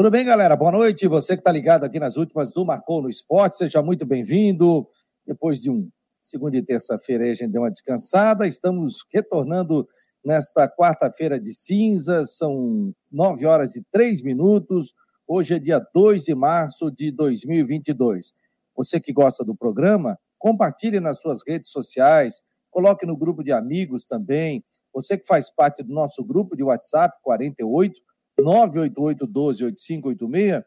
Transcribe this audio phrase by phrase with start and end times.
[0.00, 0.56] Tudo bem, galera?
[0.56, 1.06] Boa noite.
[1.06, 4.88] Você que está ligado aqui nas últimas do Marcou no Esporte, seja muito bem-vindo.
[5.26, 5.90] Depois de um
[6.22, 8.46] segunda e terça-feira a gente deu uma descansada.
[8.46, 9.86] Estamos retornando
[10.24, 14.94] nesta quarta-feira de cinzas, são nove horas e três minutos.
[15.28, 18.32] Hoje é dia 2 de março de 2022.
[18.74, 22.40] Você que gosta do programa, compartilhe nas suas redes sociais,
[22.70, 24.64] coloque no grupo de amigos também.
[24.94, 28.00] Você que faz parte do nosso grupo de WhatsApp 48
[28.42, 30.64] 988 12 8586,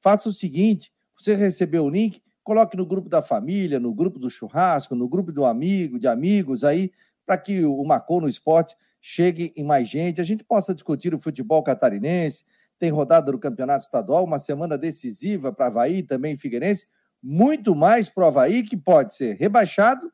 [0.00, 4.28] faça o seguinte: você recebeu o link, coloque no grupo da família, no grupo do
[4.28, 6.90] churrasco, no grupo do amigo, de amigos aí,
[7.24, 11.20] para que o Marcou no Esporte chegue em mais gente, a gente possa discutir o
[11.20, 12.44] futebol catarinense,
[12.78, 16.86] tem rodada do Campeonato Estadual, uma semana decisiva para Havaí, também Figueirense,
[17.22, 20.12] muito mais para o Havaí, que pode ser rebaixado,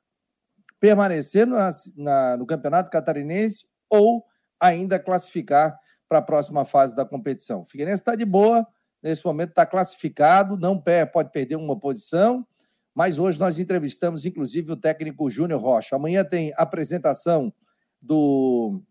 [0.80, 4.24] permanecer na, no Campeonato Catarinense ou
[4.60, 7.60] ainda classificar para a próxima fase da competição.
[7.60, 8.66] O Figueirense está de boa,
[9.02, 12.46] nesse momento está classificado, não pode perder uma posição,
[12.94, 15.94] mas hoje nós entrevistamos, inclusive, o técnico Júnior Rocha.
[15.94, 17.52] Amanhã tem apresentação
[18.00, 18.82] do,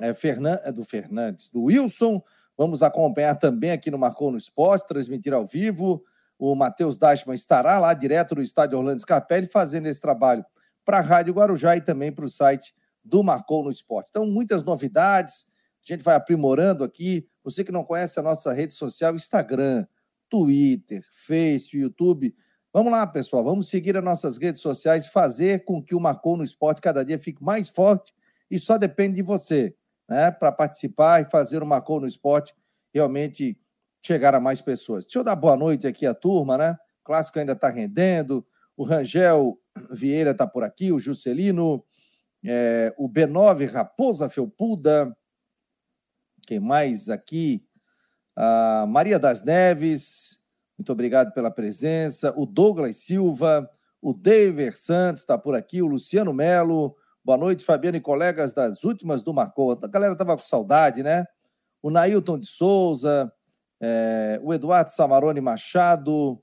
[0.00, 2.22] é, Fernan, é, do Fernandes, do Wilson.
[2.56, 6.04] Vamos acompanhar também aqui no Marcou no Esporte, transmitir ao vivo.
[6.38, 10.44] O Matheus Dashman estará lá direto no estádio Orlando Scarpelli fazendo esse trabalho
[10.84, 14.08] para a Rádio Guarujá e também para o site do Marcou no Esporte.
[14.10, 15.46] Então, muitas novidades,
[15.84, 17.26] a gente vai aprimorando aqui.
[17.42, 19.86] Você que não conhece a nossa rede social, Instagram,
[20.28, 22.34] Twitter, Face, YouTube.
[22.72, 26.44] Vamos lá, pessoal, vamos seguir as nossas redes sociais, fazer com que o Marcou no
[26.44, 28.14] Esporte cada dia fique mais forte
[28.48, 29.74] e só depende de você,
[30.08, 30.30] né?
[30.30, 32.54] Para participar e fazer o Marcou no Esporte
[32.94, 33.58] realmente
[34.00, 35.04] chegar a mais pessoas.
[35.04, 36.76] Deixa eu dar boa noite aqui à turma, né?
[37.02, 38.46] O clássico ainda está rendendo.
[38.76, 39.58] O Rangel
[39.90, 41.84] Vieira está por aqui, o Juscelino,
[42.44, 45.14] é, o B9 Raposa Felpuda,
[46.50, 47.64] quem mais aqui?
[48.34, 50.40] A Maria das Neves,
[50.76, 52.34] muito obrigado pela presença.
[52.36, 53.70] O Douglas Silva,
[54.02, 56.96] o David Santos está por aqui, o Luciano Melo.
[57.24, 59.78] Boa noite, Fabiano e colegas das últimas do Marcou.
[59.80, 61.24] A galera estava com saudade, né?
[61.80, 63.32] O Nailton de Souza,
[63.80, 66.42] é, o Eduardo Samarone Machado,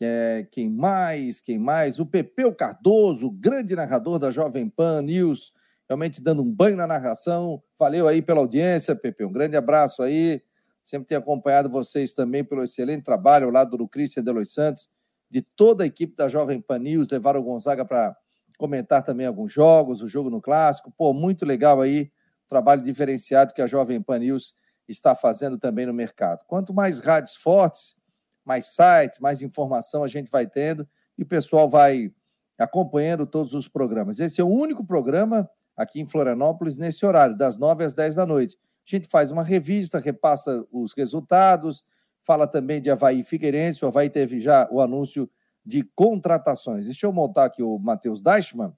[0.00, 1.42] é, quem mais?
[1.42, 2.00] Quem mais?
[2.00, 5.52] O Pepeu Cardoso, grande narrador da Jovem Pan News,
[5.94, 7.62] realmente dando um banho na narração.
[7.78, 9.24] Valeu aí pela audiência, Pepe.
[9.24, 10.42] Um grande abraço aí.
[10.82, 14.88] Sempre tenho acompanhado vocês também pelo excelente trabalho ao lado do Cristian Delois Santos,
[15.30, 17.08] de toda a equipe da Jovem Pan News.
[17.08, 18.14] Levaram o Gonzaga para
[18.58, 20.92] comentar também alguns jogos, o jogo no Clássico.
[20.96, 22.10] Pô, muito legal aí
[22.44, 24.54] o trabalho diferenciado que a Jovem Pan News
[24.88, 26.44] está fazendo também no mercado.
[26.46, 27.96] Quanto mais rádios fortes,
[28.44, 32.12] mais sites, mais informação a gente vai tendo e o pessoal vai
[32.58, 34.18] acompanhando todos os programas.
[34.18, 38.26] Esse é o único programa aqui em Florianópolis nesse horário, das 9 às 10 da
[38.26, 38.56] noite.
[38.86, 41.82] A gente faz uma revista, repassa os resultados,
[42.22, 43.84] fala também de Havaí Figueirense.
[43.84, 45.28] O Havaí teve já o anúncio
[45.64, 46.86] de contratações.
[46.86, 48.72] Deixa eu montar aqui o Matheus Deichmann.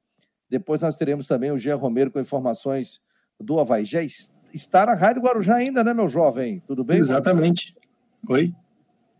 [0.49, 3.01] Depois nós teremos também o Jean Romero com informações
[3.41, 3.85] do Havaí.
[3.85, 4.01] Já
[4.55, 6.63] está na Rádio Guarujá ainda, né, meu jovem?
[6.67, 6.99] Tudo bem?
[6.99, 7.77] Exatamente.
[8.29, 8.55] Oi.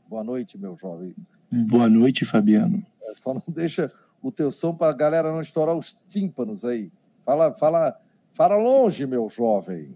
[0.09, 1.15] Boa noite, meu jovem.
[1.51, 2.85] Boa noite, Fabiano.
[3.03, 6.93] É, só não deixa o teu som para a galera não estourar os tímpanos aí.
[7.27, 7.97] Fala, fala,
[8.33, 9.93] fala longe, meu jovem.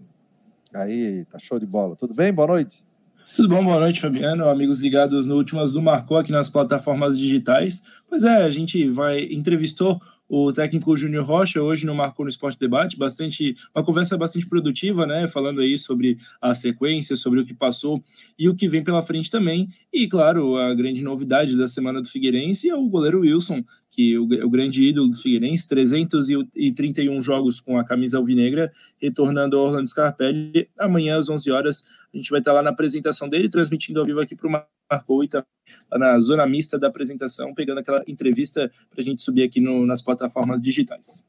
[0.73, 1.95] Aí, tá show de bola.
[1.95, 2.33] Tudo bem?
[2.33, 2.85] Boa noite.
[3.33, 3.63] Tudo bom?
[3.63, 4.49] Boa noite, Fabiano.
[4.49, 8.01] Amigos ligados no Últimas do Marcou aqui nas plataformas digitais.
[8.09, 9.97] Pois é, a gente vai entrevistou
[10.33, 15.05] o técnico Júnior Rocha hoje no Marcou no Esporte Debate, bastante uma conversa bastante produtiva,
[15.05, 18.01] né, falando aí sobre a sequência, sobre o que passou
[18.39, 19.67] e o que vem pela frente também.
[19.91, 24.23] E claro, a grande novidade da semana do Figueirense é o goleiro Wilson, que o,
[24.23, 28.71] o grande ídolo do Figueirense, 331 jogos com a camisa alvinegra,
[29.01, 30.69] retornando ao Orlando Scarpelli.
[30.79, 34.21] Amanhã às 11 horas a gente vai estar lá na apresentação dele, transmitindo ao vivo
[34.21, 34.51] aqui para o
[34.91, 35.45] Marcou e tá
[35.93, 40.01] na zona mista da apresentação, pegando aquela entrevista para a gente subir aqui no, nas
[40.01, 41.25] plataformas digitais.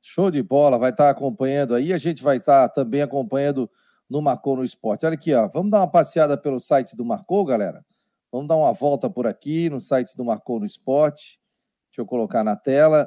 [0.00, 3.70] Show de bola, vai estar acompanhando aí, a gente vai estar também acompanhando
[4.08, 5.04] no Marcou no Esporte.
[5.04, 7.84] Olha aqui, ó, vamos dar uma passeada pelo site do Marcou, galera?
[8.32, 11.38] Vamos dar uma volta por aqui no site do Marcou no Esporte.
[11.90, 13.06] Deixa eu colocar na tela.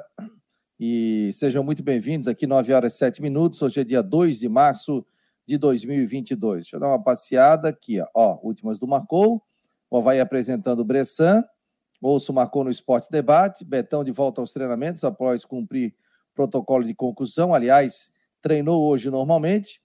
[0.78, 3.62] E sejam muito bem-vindos aqui, 9 horas e 7 minutos.
[3.62, 5.04] Hoje é dia 2 de março
[5.46, 6.62] de 2022.
[6.62, 8.06] Deixa eu dar uma passeada aqui, ó.
[8.14, 9.42] ó últimas do Marcou
[9.92, 11.44] o Havaí apresentando o Bressan,
[12.00, 15.94] Ouço marcou no Esporte Debate, Betão de volta aos treinamentos após cumprir
[16.34, 18.10] protocolo de concussão, aliás,
[18.40, 19.80] treinou hoje normalmente.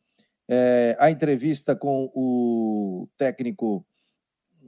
[0.50, 3.86] É, a entrevista com o técnico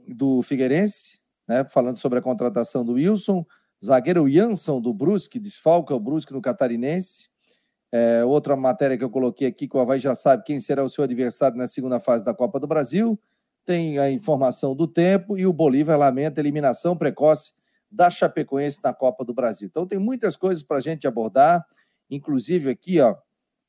[0.06, 3.44] do Figueirense, né, falando sobre a contratação do Wilson,
[3.82, 7.30] zagueiro Jansson do Brusque, desfalca o Brusque no Catarinense.
[7.90, 10.88] É, outra matéria que eu coloquei aqui, que o Havaí já sabe quem será o
[10.88, 13.18] seu adversário na segunda fase da Copa do Brasil.
[13.64, 17.52] Tem a informação do tempo e o Bolívar lamenta a eliminação precoce
[17.90, 19.68] da Chapecoense na Copa do Brasil.
[19.68, 21.64] Então tem muitas coisas para a gente abordar,
[22.08, 23.16] inclusive aqui, ó,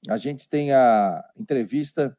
[0.10, 2.18] a gente tem a entrevista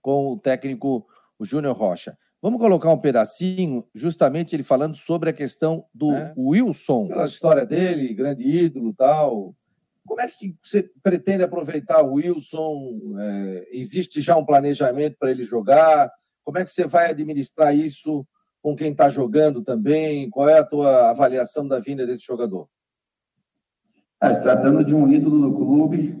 [0.00, 1.06] com o técnico
[1.38, 2.16] o Júnior Rocha.
[2.40, 6.34] Vamos colocar um pedacinho, justamente ele falando sobre a questão do é.
[6.36, 7.08] Wilson.
[7.12, 9.54] A história dele, grande ídolo tal.
[10.04, 13.16] Como é que você pretende aproveitar o Wilson?
[13.18, 16.12] É, existe já um planejamento para ele jogar?
[16.44, 18.26] Como é que você vai administrar isso
[18.60, 20.30] com quem está jogando também?
[20.30, 22.68] Qual é a tua avaliação da vinda desse jogador?
[24.20, 26.16] Ah, se tratando de um ídolo do clube,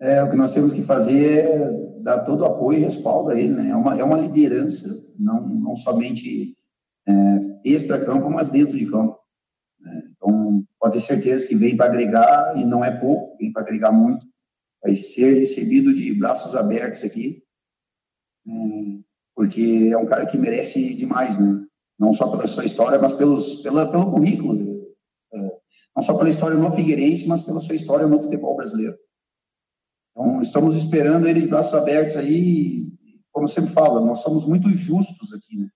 [0.00, 3.38] é, o que nós temos que fazer é dar todo o apoio e respaldo a
[3.38, 3.54] ele.
[3.54, 3.70] Né?
[3.70, 6.56] É, uma, é uma liderança, não, não somente
[7.06, 7.12] é,
[7.64, 9.18] extra-campo, mas dentro de campo.
[9.80, 10.02] Né?
[10.10, 13.92] Então, pode ter certeza que vem para agregar, e não é pouco, vem para agregar
[13.92, 14.26] muito.
[14.82, 17.42] Vai ser recebido de braços abertos aqui,
[18.46, 18.52] é,
[19.36, 21.66] porque é um cara que merece demais, né?
[21.98, 24.86] não só pela sua história, mas pelos, pela, pelo currículo.
[25.32, 25.38] É,
[25.94, 28.96] não só pela história no Figueirense, mas pela sua história no futebol brasileiro.
[30.10, 32.90] Então, estamos esperando ele de braços abertos aí,
[33.30, 35.68] como sempre fala, nós somos muito justos aqui, né?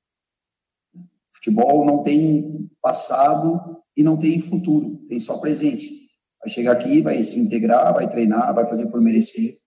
[1.33, 6.09] Futebol não tem passado e não tem futuro, tem só presente.
[6.43, 9.60] Vai chegar aqui, vai se integrar, vai treinar, vai fazer por merecer.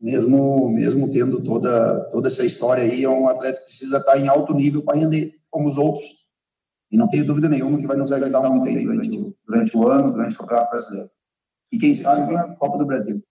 [0.00, 4.28] Mesmo, mesmo tendo toda, toda essa história aí, é um atleta que precisa estar em
[4.28, 6.04] alto nível para render como os outros.
[6.90, 10.34] E não tenho dúvida nenhuma que vai nos ajudar muito durante, durante o ano, durante
[10.34, 11.10] o Campeonato Brasileiro.
[11.72, 13.22] E quem sabe a Copa do Brasil.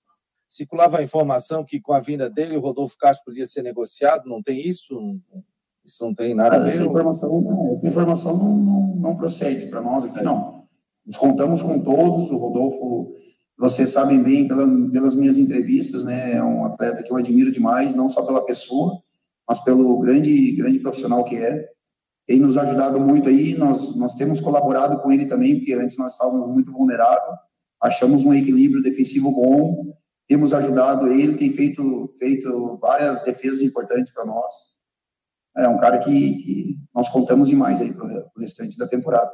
[0.47, 4.41] Circulava a informação que com a vinda dele o Rodolfo Castro podia ser negociado, não
[4.41, 5.19] tem isso?
[5.85, 6.69] Isso não tem nada a ver?
[6.69, 10.63] Essa informação, não, essa informação não, não, não procede para nós aqui, não.
[11.05, 13.13] Nós contamos com todos, o Rodolfo,
[13.59, 17.93] vocês sabem bem pela, pelas minhas entrevistas, né, é um atleta que eu admiro demais,
[17.93, 19.01] não só pela pessoa,
[19.45, 21.67] mas pelo grande, grande profissional que é
[22.25, 26.13] tem nos ajudado muito aí, nós, nós temos colaborado com ele também, porque antes nós
[26.13, 27.35] estávamos muito vulneráveis,
[27.81, 29.97] achamos um equilíbrio defensivo bom,
[30.27, 34.53] temos ajudado ele, tem feito, feito várias defesas importantes para nós.
[35.57, 39.31] É um cara que, que nós contamos demais aí para o restante da temporada.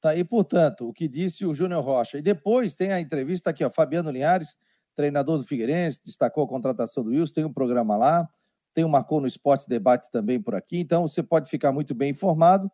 [0.00, 2.18] Tá aí, portanto, o que disse o Júnior Rocha.
[2.18, 4.56] E depois tem a entrevista aqui, ó, Fabiano Linhares,
[4.96, 8.28] treinador do Figueirense, destacou a contratação do Wilson, tem um programa lá
[8.72, 12.10] tem o Marcou no Esporte Debate também por aqui, então você pode ficar muito bem
[12.10, 12.70] informado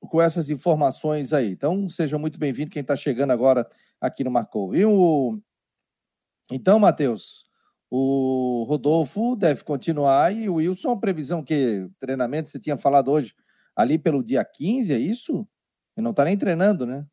[0.00, 1.50] com essas informações aí.
[1.50, 3.66] Então, seja muito bem-vindo quem está chegando agora
[4.00, 4.74] aqui no Marcou.
[4.74, 5.38] E o...
[6.50, 7.46] Então, Matheus,
[7.90, 13.34] o Rodolfo deve continuar e o Wilson, a previsão que treinamento você tinha falado hoje,
[13.74, 15.46] ali pelo dia 15, é isso?
[15.96, 17.04] Ele não está nem treinando, né?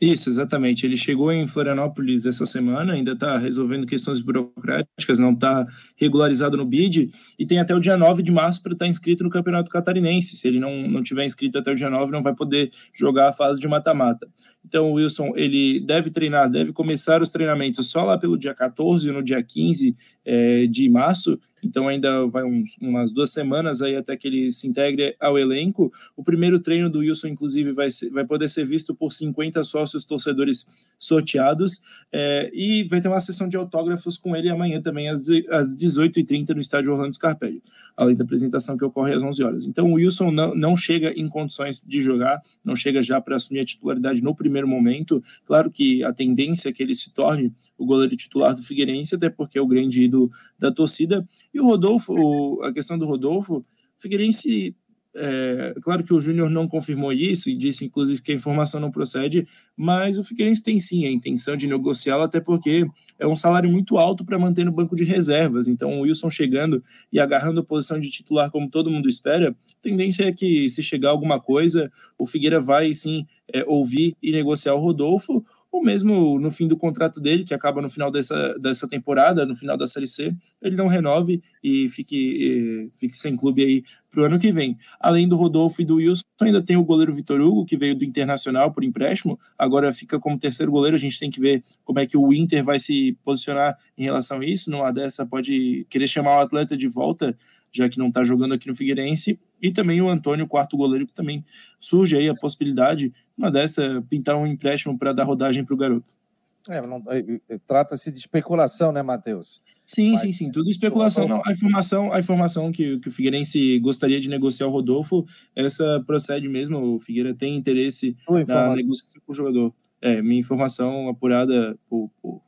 [0.00, 0.86] Isso, exatamente.
[0.86, 6.64] Ele chegou em Florianópolis essa semana, ainda está resolvendo questões burocráticas, não está regularizado no
[6.64, 9.70] BID, e tem até o dia 9 de março para estar tá inscrito no Campeonato
[9.70, 10.36] Catarinense.
[10.36, 13.32] Se ele não, não tiver inscrito até o dia 9, não vai poder jogar a
[13.32, 14.26] fase de mata-mata.
[14.64, 19.06] Então, o Wilson, ele deve treinar, deve começar os treinamentos só lá pelo dia 14
[19.06, 19.94] e no dia 15
[20.24, 24.66] é, de março, então ainda vai um, umas duas semanas aí até que ele se
[24.66, 25.90] integre ao elenco.
[26.16, 30.04] O primeiro treino do Wilson, inclusive, vai, ser, vai poder ser visto por 50 sócios
[30.04, 30.66] torcedores
[30.98, 31.80] sorteados
[32.12, 36.54] é, e vai ter uma sessão de autógrafos com ele amanhã também às, às 18h30
[36.54, 37.62] no estádio Orlando Scarpelli,
[37.96, 39.66] além da apresentação que ocorre às 11 horas.
[39.66, 43.60] Então o Wilson não, não chega em condições de jogar, não chega já para assumir
[43.60, 45.22] a titularidade no primeiro momento.
[45.44, 49.30] Claro que a tendência é que ele se torne o goleiro titular do Figueirense, até
[49.30, 51.26] porque é o grande ídolo da torcida.
[51.52, 53.64] E o Rodolfo, a questão do Rodolfo,
[53.98, 54.74] Figueirense
[55.14, 58.90] é, claro que o Júnior não confirmou isso e disse, inclusive, que a informação não
[58.90, 62.86] procede, mas o Figueirense tem sim a intenção de negociá-lo, até porque
[63.18, 65.66] é um salário muito alto para manter no banco de reservas.
[65.66, 69.82] Então, o Wilson chegando e agarrando a posição de titular, como todo mundo espera, a
[69.82, 74.74] tendência é que, se chegar alguma coisa, o Figueira vai sim é, ouvir e negociar
[74.74, 78.88] o Rodolfo, ou mesmo no fim do contrato dele, que acaba no final dessa, dessa
[78.88, 83.84] temporada, no final da Série C, ele não renove e fique, fique sem clube aí
[84.10, 84.76] para o ano que vem.
[84.98, 88.04] Além do Rodolfo e do Wilson, ainda tem o goleiro Vitor Hugo, que veio do
[88.04, 92.06] Internacional por empréstimo, agora fica como terceiro goleiro, a gente tem que ver como é
[92.06, 96.38] que o Inter vai se posicionar em relação a isso, numa dessa pode querer chamar
[96.38, 97.36] o atleta de volta,
[97.72, 101.12] já que não está jogando aqui no Figueirense, e também o Antônio, quarto goleiro, que
[101.12, 101.44] também
[101.78, 106.20] surge aí a possibilidade, uma dessa, pintar um empréstimo para dar rodagem para o garoto.
[106.68, 109.62] É, é, é, Trata-se de especulação, né, Matheus?
[109.84, 110.52] Sim, Mas, sim, sim.
[110.52, 111.26] Tudo especulação.
[111.26, 115.24] Não, a informação, a informação que, que o Figueirense gostaria de negociar o Rodolfo,
[115.56, 116.96] essa procede mesmo.
[116.96, 119.74] O Figueira tem interesse na negociação com o jogador.
[120.02, 122.42] É, minha informação apurada por, por,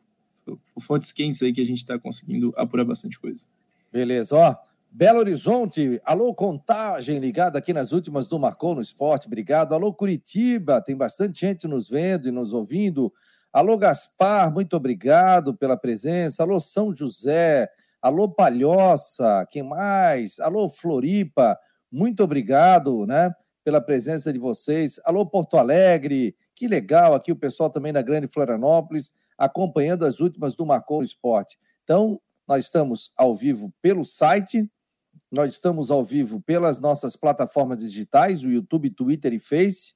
[0.44, 3.46] por fontes quentes aí que a gente está conseguindo apurar bastante coisa.
[3.90, 4.56] Beleza, ó.
[4.94, 9.72] Belo Horizonte, alô Contagem, ligado aqui nas últimas do Marcou no Esporte, obrigado.
[9.72, 13.10] Alô Curitiba, tem bastante gente nos vendo e nos ouvindo.
[13.50, 16.42] Alô Gaspar, muito obrigado pela presença.
[16.42, 17.70] Alô São José,
[18.02, 20.38] alô Palhoça, quem mais?
[20.38, 21.58] Alô Floripa,
[21.90, 23.34] muito obrigado, né,
[23.64, 25.00] pela presença de vocês.
[25.06, 30.54] Alô Porto Alegre, que legal aqui o pessoal também da Grande Florianópolis acompanhando as últimas
[30.54, 31.58] do Marcou no Esporte.
[31.82, 34.70] Então, nós estamos ao vivo pelo site
[35.32, 39.94] nós estamos ao vivo pelas nossas plataformas digitais, o YouTube, Twitter e Face.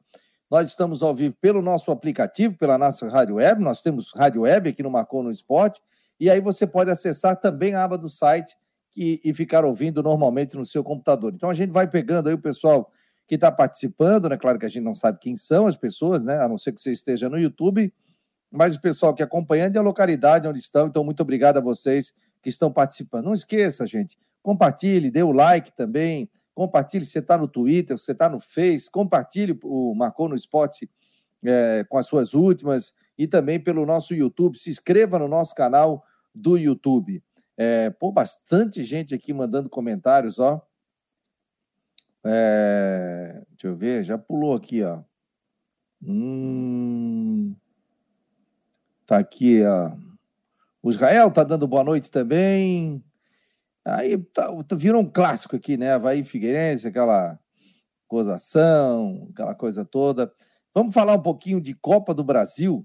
[0.50, 3.62] Nós estamos ao vivo pelo nosso aplicativo, pela nossa rádio web.
[3.62, 5.78] Nós temos rádio web aqui no Marcou no Esporte.
[6.18, 8.56] E aí você pode acessar também a aba do site
[8.90, 11.34] que, e ficar ouvindo normalmente no seu computador.
[11.34, 12.90] Então a gente vai pegando aí o pessoal
[13.28, 14.38] que está participando, né?
[14.38, 16.40] Claro que a gente não sabe quem são as pessoas, né?
[16.40, 17.92] A não ser que você esteja no YouTube,
[18.50, 20.86] mas o pessoal que acompanha e a localidade onde estão.
[20.86, 23.26] Então, muito obrigado a vocês que estão participando.
[23.26, 24.16] Não esqueça, gente,
[24.46, 26.30] Compartilhe, dê o like também.
[26.54, 28.88] Compartilhe você está no Twitter, você está no Face.
[28.88, 30.88] Compartilhe o Marcou no Esporte
[31.44, 34.56] é, com as suas últimas e também pelo nosso YouTube.
[34.56, 37.20] Se inscreva no nosso canal do YouTube.
[37.56, 40.64] É, pô, bastante gente aqui mandando comentários, ó.
[42.24, 45.02] É, deixa eu ver, já pulou aqui, ó.
[46.00, 47.52] Hum,
[49.06, 49.90] tá aqui, ó.
[50.80, 53.04] O Israel tá dando boa noite também.
[53.86, 55.92] Aí tá, tá, virou um clássico aqui, né?
[55.92, 57.38] Havaí Figueirense, aquela
[58.08, 60.32] gozação, aquela coisa toda.
[60.74, 62.84] Vamos falar um pouquinho de Copa do Brasil,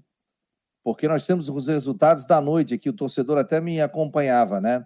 [0.84, 4.84] porque nós temos os resultados da noite aqui, o torcedor até me acompanhava, né?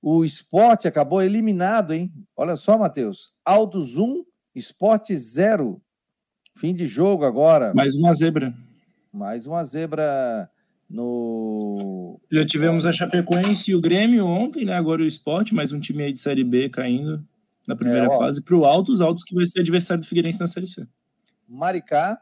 [0.00, 2.12] O esporte acabou eliminado, hein?
[2.36, 3.32] Olha só, Matheus.
[3.44, 5.82] Altos 1, esporte 0.
[6.56, 7.74] Fim de jogo agora.
[7.74, 8.54] Mais uma zebra.
[9.12, 10.48] Mais uma zebra
[10.90, 12.20] no.
[12.30, 14.74] Já tivemos a Chapecoense e o Grêmio ontem, né?
[14.74, 17.24] Agora o esporte, mais um time aí de Série B caindo
[17.66, 20.48] na primeira é, fase para o Altos, Altos que vai ser adversário do Figueirense na
[20.48, 20.86] Série C.
[21.48, 22.20] Maricá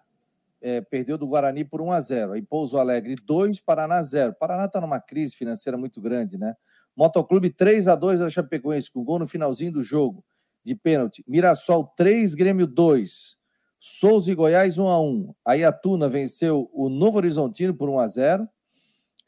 [0.60, 4.34] é, perdeu do Guarani por 1 a 0 Aí Pouso Alegre 2, Paraná 0.
[4.34, 6.54] Paraná está numa crise financeira muito grande, né?
[6.94, 10.22] Motoclube 3 a 2 da Chapecoense, com gol no finalzinho do jogo,
[10.64, 11.24] de pênalti.
[11.26, 13.38] Mirassol 3, Grêmio 2.
[13.80, 17.98] Souza e Goiás 1 a 1 Aí a Tuna venceu o Novo Horizontino por 1
[18.00, 18.48] a 0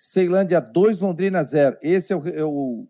[0.02, 1.76] Ceilândia 2, Londrina 0.
[1.82, 2.88] Esse é o, é o,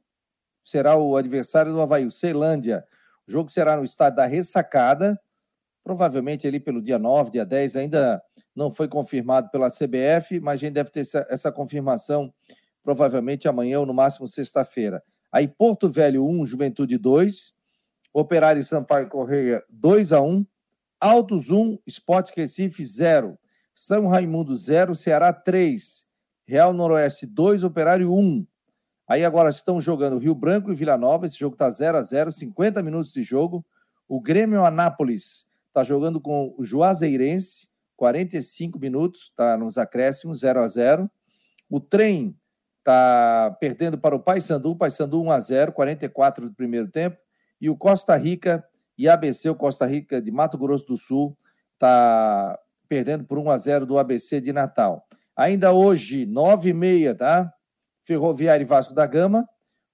[0.64, 2.86] será o adversário do Havaí, o Ceilândia.
[3.26, 5.20] O jogo será no estádio da Ressacada,
[5.82, 8.22] provavelmente ali pelo dia 9, dia 10, ainda
[8.54, 12.32] não foi confirmado pela CBF, mas a gente deve ter essa, essa confirmação
[12.80, 15.02] provavelmente amanhã ou no máximo sexta-feira.
[15.32, 17.52] Aí Porto Velho 1, Juventude 2,
[18.14, 20.46] Operário Sampaio Correia 2 a 1,
[21.00, 23.36] Altos 1, Sport Recife 0,
[23.74, 26.08] São Raimundo 0, Ceará 3,
[26.50, 28.45] Real Noroeste 2, Operário 1.
[29.07, 31.25] Aí agora estão jogando Rio Branco e Vila Nova.
[31.25, 33.64] Esse jogo está 0 a 0 50 minutos de jogo.
[34.09, 40.66] O Grêmio Anápolis está jogando com o Juazeirense, 45 minutos, está nos acréscimos, 0 a
[40.66, 41.11] 0
[41.71, 42.37] O Trem
[42.80, 47.16] está perdendo para o Paysandu, Paysandu 1 a 0 44 do primeiro tempo.
[47.61, 48.64] E o Costa Rica
[48.99, 51.38] e ABC, o Costa Rica de Mato Grosso do Sul,
[51.75, 55.07] está perdendo por 1 a 0 do ABC de Natal.
[55.37, 57.52] Ainda hoje, nove e meia, tá?
[58.04, 59.49] Ferroviária e Vasco da Gama,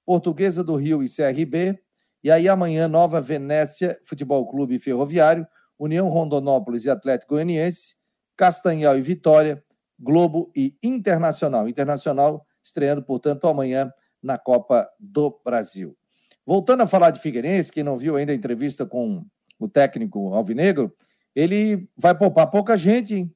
[0.04, 1.78] Portuguesa do Rio e CRB.
[2.22, 5.46] E aí amanhã, Nova Venécia, Futebol Clube e Ferroviário,
[5.78, 7.96] União Rondonópolis e Atlético Goianiense,
[8.36, 9.62] Castanhal e Vitória,
[9.98, 11.68] Globo e Internacional.
[11.68, 15.96] Internacional estreando, portanto, amanhã na Copa do Brasil.
[16.44, 19.24] Voltando a falar de Figueirense, quem não viu ainda a entrevista com
[19.58, 20.94] o técnico Alvinegro,
[21.34, 23.35] ele vai poupar pouca gente, hein?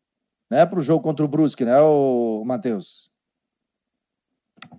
[0.51, 3.11] Né, para o jogo contra o Brusque, né, o Matheus?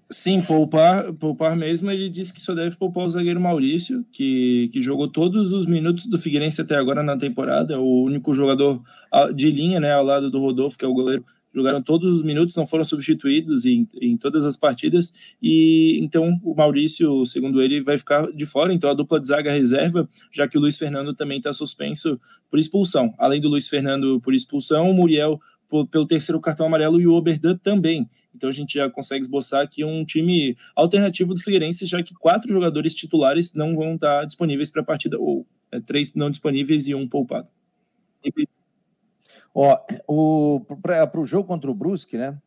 [0.09, 1.89] Sim, poupar, poupar mesmo.
[1.89, 6.05] Ele disse que só deve poupar o zagueiro Maurício, que, que jogou todos os minutos
[6.05, 7.79] do Figueirense até agora na temporada.
[7.79, 8.81] O único jogador
[9.33, 11.23] de linha, né, ao lado do Rodolfo, que é o goleiro.
[11.53, 15.13] Jogaram todos os minutos, não foram substituídos em, em todas as partidas.
[15.41, 18.73] E então o Maurício, segundo ele, vai ficar de fora.
[18.73, 22.59] Então a dupla de zaga reserva, já que o Luiz Fernando também está suspenso por
[22.59, 23.13] expulsão.
[23.17, 25.39] Além do Luiz Fernando por expulsão, o Muriel
[25.89, 28.09] pelo terceiro cartão amarelo e o Oberdan também.
[28.35, 32.51] Então a gente já consegue esboçar aqui um time alternativo do Figueirense, já que quatro
[32.51, 36.95] jogadores titulares não vão estar disponíveis para a partida, ou é, três não disponíveis e
[36.95, 37.47] um poupado.
[39.53, 39.77] Ó,
[40.81, 42.37] para o jogo contra o Brusque, né?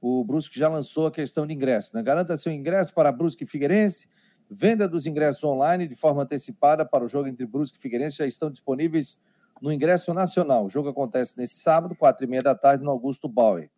[0.00, 2.02] O Brusque já lançou a questão de ingresso, né?
[2.02, 4.08] Garanta seu ingresso para Brusque e Figueirense.
[4.50, 8.26] Venda dos ingressos online de forma antecipada para o jogo entre Brusque e Figueirense já
[8.26, 9.20] estão disponíveis
[9.60, 10.66] no ingresso nacional.
[10.66, 13.70] O jogo acontece nesse sábado, quatro e meia da tarde, no Augusto Bauer.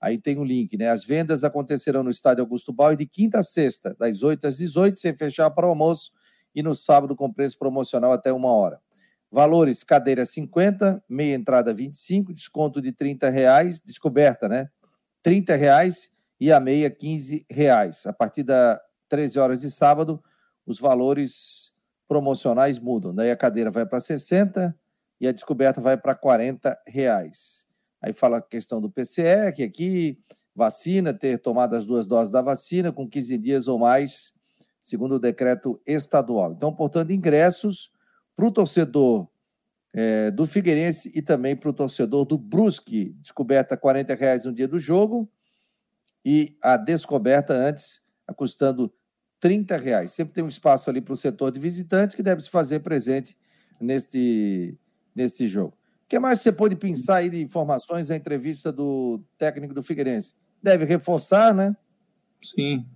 [0.00, 0.88] Aí tem o link, né?
[0.88, 4.98] As vendas acontecerão no estádio Augusto Bauer de quinta a sexta, das 8 às 18,
[4.98, 6.12] sem fechar para o almoço,
[6.54, 8.80] e no sábado com preço promocional até uma hora.
[9.30, 14.70] Valores, cadeira 50, meia entrada 25, desconto de 30 reais, descoberta, né?
[15.22, 18.06] 30 reais e a meia 15 reais.
[18.06, 18.78] A partir das
[19.08, 20.22] 13 horas de sábado,
[20.64, 21.72] os valores
[22.06, 23.14] promocionais mudam.
[23.14, 24.74] Daí a cadeira vai para 60
[25.20, 27.66] e a descoberta vai para 40 reais.
[28.00, 30.18] Aí fala a questão do PCE, que aqui
[30.54, 34.32] vacina, ter tomado as duas doses da vacina com 15 dias ou mais,
[34.82, 36.52] segundo o decreto estadual.
[36.52, 37.90] Então, portanto, ingressos
[38.34, 39.28] para o torcedor
[39.94, 43.14] é, do Figueirense e também para o torcedor do Brusque.
[43.20, 45.30] Descoberta 40 reais no dia do jogo
[46.24, 48.06] e a descoberta antes
[48.36, 48.92] custando
[49.40, 50.12] 30 reais.
[50.12, 53.36] Sempre tem um espaço ali para o setor de visitante que deve se fazer presente
[53.80, 54.76] neste,
[55.18, 55.74] neste jogo.
[56.04, 60.34] O que mais você pode pensar aí de informações da entrevista do técnico do Figueirense?
[60.62, 61.76] Deve reforçar, né?
[62.42, 62.86] Sim,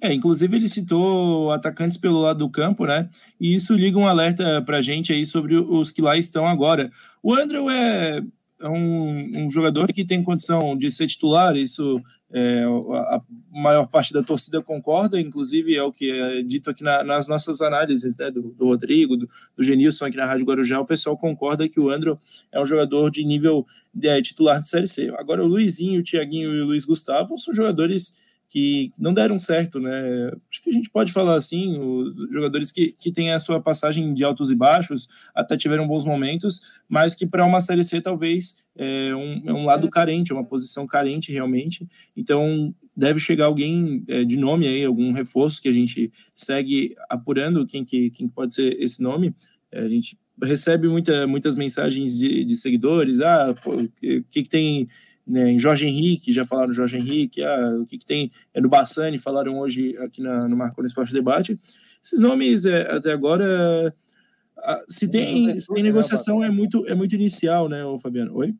[0.00, 3.08] é, inclusive ele citou atacantes pelo lado do campo, né?
[3.40, 6.90] E isso liga um alerta para a gente aí sobre os que lá estão agora.
[7.22, 8.22] O Andrew é,
[8.60, 12.00] é um, um, jogador que tem condição de ser titular, isso
[12.30, 17.02] é, a maior parte da torcida concorda, inclusive é o que é dito aqui na,
[17.02, 20.84] nas nossas análises, né, do, do Rodrigo, do, do, Genilson aqui na Rádio Guarujá, o
[20.84, 22.18] pessoal concorda que o Andrew
[22.52, 25.12] é um jogador de nível de, é, titular de Série C.
[25.16, 28.12] Agora o Luizinho, o Thiaguinho e o Luiz Gustavo são jogadores
[28.50, 30.28] que não deram certo, né?
[30.50, 34.12] Acho que a gente pode falar assim, os jogadores que, que têm a sua passagem
[34.12, 38.64] de altos e baixos, até tiveram bons momentos, mas que para uma Série C talvez
[38.76, 41.88] é um, é um lado carente, é uma posição carente realmente.
[42.16, 47.64] Então deve chegar alguém é, de nome aí, algum reforço que a gente segue apurando
[47.64, 49.32] quem que, quem pode ser esse nome.
[49.70, 54.88] É, a gente recebe muita, muitas mensagens de, de seguidores, ah, o que, que tem
[55.30, 58.68] né, em Jorge Henrique, já falaram Jorge Henrique, ah, o que, que tem é no
[58.68, 61.58] Bassani, falaram hoje aqui na, no Marco Esporte Debate.
[62.02, 63.94] Esses nomes, é, até agora,
[64.88, 68.34] se tem, se tem negociação, é muito, é muito inicial, né, Fabiano?
[68.36, 68.54] Oi?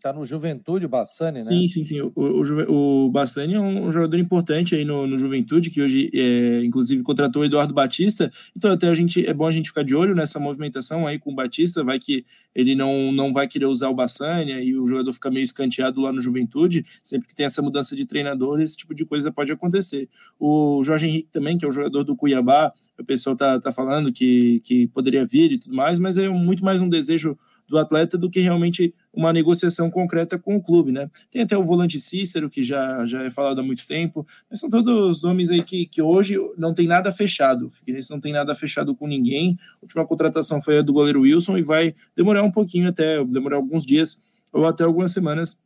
[0.00, 1.44] Está no Juventude o Bassani, né?
[1.44, 2.00] Sim, sim, sim.
[2.00, 6.64] O, o, o Bassani é um jogador importante aí no, no Juventude, que hoje, é,
[6.64, 8.30] inclusive, contratou o Eduardo Batista.
[8.56, 11.32] Então, até a gente, é bom a gente ficar de olho nessa movimentação aí com
[11.32, 11.84] o Batista.
[11.84, 15.44] Vai que ele não, não vai querer usar o Bassani e o jogador fica meio
[15.44, 16.82] escanteado lá no Juventude.
[17.04, 20.08] Sempre que tem essa mudança de treinador, esse tipo de coisa pode acontecer.
[20.38, 24.10] O Jorge Henrique também, que é o jogador do Cuiabá, o pessoal tá, tá falando
[24.10, 27.36] que, que poderia vir e tudo mais, mas é muito mais um desejo
[27.70, 31.08] do atleta do que realmente uma negociação concreta com o clube, né?
[31.30, 34.68] Tem até o volante Cícero, que já, já é falado há muito tempo, mas são
[34.68, 37.70] todos nomes aí que, que hoje não tem nada fechado.
[37.70, 39.56] Figueirense não tem nada fechado com ninguém.
[39.74, 43.56] A última contratação foi a do goleiro Wilson e vai demorar um pouquinho até, demorar
[43.56, 44.20] alguns dias
[44.52, 45.62] ou até algumas semanas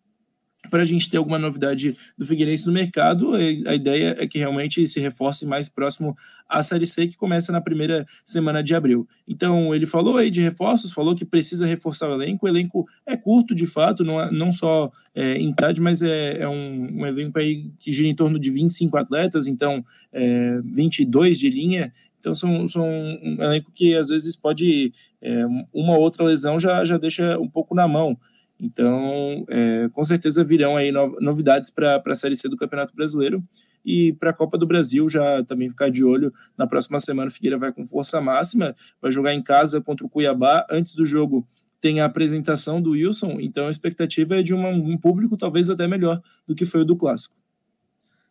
[0.71, 3.35] para a gente ter alguma novidade do Figueirense no mercado.
[3.35, 6.17] A ideia é que realmente se reforce mais próximo
[6.49, 9.07] à Série C, que começa na primeira semana de abril.
[9.27, 12.47] Então, ele falou aí de reforços, falou que precisa reforçar o elenco.
[12.47, 16.39] O elenco é curto, de fato, não, é, não só é, em idade, mas é,
[16.39, 21.39] é um, um, elenco aí que gira em torno de 25 atletas, então é, 22
[21.39, 21.93] de linha.
[22.21, 26.97] Então, são, são um elenco que às vezes pode, é, uma outra lesão já, já
[26.97, 28.17] deixa um pouco na mão.
[28.65, 33.45] Então, é, com certeza virão aí novidades para a Série C do Campeonato Brasileiro
[33.85, 36.33] e para a Copa do Brasil já também ficar de olho.
[36.57, 40.09] Na próxima semana, o Figueira vai com força máxima, vai jogar em casa contra o
[40.09, 40.67] Cuiabá.
[40.71, 41.47] Antes do jogo,
[41.79, 45.87] tem a apresentação do Wilson, então a expectativa é de uma, um público talvez até
[45.87, 47.37] melhor do que foi o do Clássico.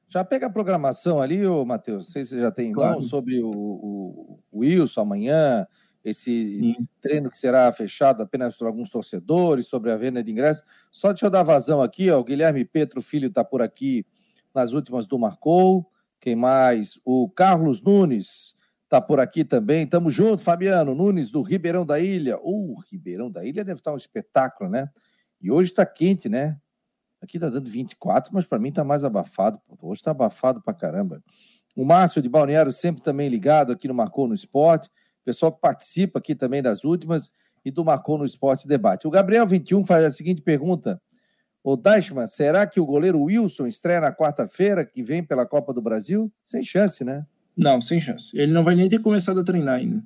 [0.09, 3.01] Já pega a programação ali, ô Matheus, não sei se você já tem claro.
[3.03, 5.67] sobre o, o, o Wilson amanhã,
[6.03, 6.87] esse Sim.
[6.99, 10.63] treino que será fechado apenas para alguns torcedores, sobre a venda de ingressos.
[10.91, 14.05] Só deixa eu dar vazão aqui, ó, o Guilherme Petro Filho está por aqui
[14.53, 15.89] nas últimas do Marcou.
[16.19, 16.99] Quem mais?
[17.03, 19.87] O Carlos Nunes está por aqui também.
[19.87, 22.37] Tamo junto, Fabiano Nunes, do Ribeirão da Ilha.
[22.39, 24.89] O uh, Ribeirão da Ilha deve estar um espetáculo, né?
[25.41, 26.57] E hoje está quente, né?
[27.21, 29.59] Aqui está dando 24, mas para mim está mais abafado.
[29.81, 31.23] Hoje está abafado para caramba.
[31.75, 34.89] O Márcio de Balneário sempre também ligado aqui no Marcou no Esporte
[35.23, 37.31] pessoal que participa aqui também das últimas
[37.63, 39.07] e do Marcou no Esporte Debate.
[39.07, 41.01] O Gabriel 21 faz a seguinte pergunta:
[41.63, 45.81] Ô Dashman, será que o goleiro Wilson estreia na quarta-feira que vem pela Copa do
[45.81, 46.31] Brasil?
[46.43, 47.25] Sem chance, né?
[47.55, 48.37] Não, sem chance.
[48.37, 50.03] Ele não vai nem ter começado a treinar ainda.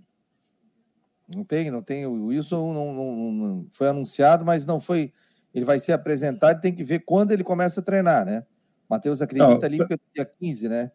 [1.36, 2.06] Não tem, não tem.
[2.06, 5.12] O Wilson não, não, não foi anunciado, mas não foi.
[5.54, 8.46] Ele vai ser apresentado e tem que ver quando ele começa a treinar, né?
[8.90, 10.92] Matheus acredita não, ali pelo dia 15, né?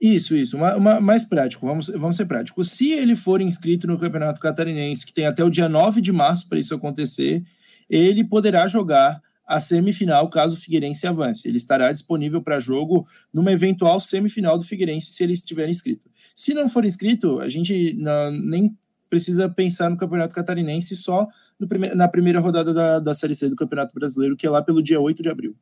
[0.00, 0.56] Isso, isso.
[0.56, 2.70] Uma, uma, mais prático, vamos, vamos ser práticos.
[2.70, 6.48] Se ele for inscrito no Campeonato Catarinense, que tem até o dia 9 de março
[6.48, 7.42] para isso acontecer,
[7.88, 11.48] ele poderá jogar a semifinal caso o Figueirense avance.
[11.48, 16.10] Ele estará disponível para jogo numa eventual semifinal do Figueirense se ele estiver inscrito.
[16.34, 18.76] Se não for inscrito, a gente não, nem
[19.08, 21.26] precisa pensar no Campeonato Catarinense só
[21.68, 24.82] prime na primeira rodada da, da Série C do Campeonato Brasileiro, que é lá pelo
[24.82, 25.54] dia 8 de abril.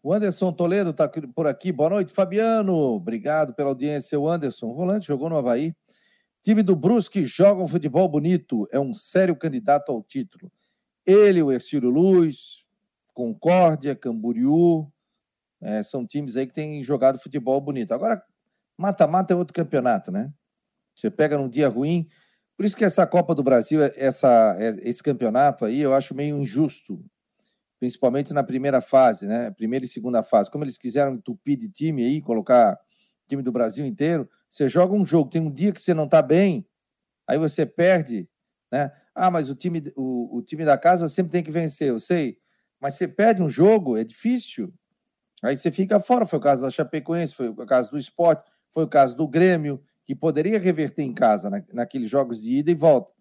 [0.00, 1.72] O Anderson Toledo está por aqui.
[1.72, 2.74] Boa noite, Fabiano.
[2.74, 4.18] Obrigado pela audiência.
[4.18, 5.74] O Anderson, volante, jogou no Havaí.
[6.40, 8.64] Time do Brusque joga um futebol bonito.
[8.70, 10.52] É um sério candidato ao título.
[11.04, 12.64] Ele, o Ercílio Luz,
[13.12, 14.88] Concórdia, Camboriú,
[15.60, 17.92] é, são times aí que têm jogado futebol bonito.
[17.92, 18.22] Agora,
[18.76, 20.32] mata-mata é outro campeonato, né?
[20.94, 22.08] Você pega num dia ruim.
[22.56, 27.04] Por isso que essa Copa do Brasil, essa, esse campeonato aí, eu acho meio injusto
[27.78, 29.50] principalmente na primeira fase, né?
[29.50, 30.50] Primeira e segunda fase.
[30.50, 32.78] Como eles quiseram entupir de time aí, colocar
[33.28, 36.22] time do Brasil inteiro, você joga um jogo, tem um dia que você não está
[36.22, 36.66] bem,
[37.26, 38.28] aí você perde,
[38.72, 38.90] né?
[39.14, 42.38] Ah, mas o time, o, o time da casa sempre tem que vencer, eu sei.
[42.80, 44.72] Mas você perde um jogo, é difícil.
[45.42, 46.26] Aí você fica fora.
[46.26, 49.82] Foi o caso da Chapecoense, foi o caso do esporte, foi o caso do Grêmio,
[50.04, 53.12] que poderia reverter em casa, na, naqueles jogos de ida e volta.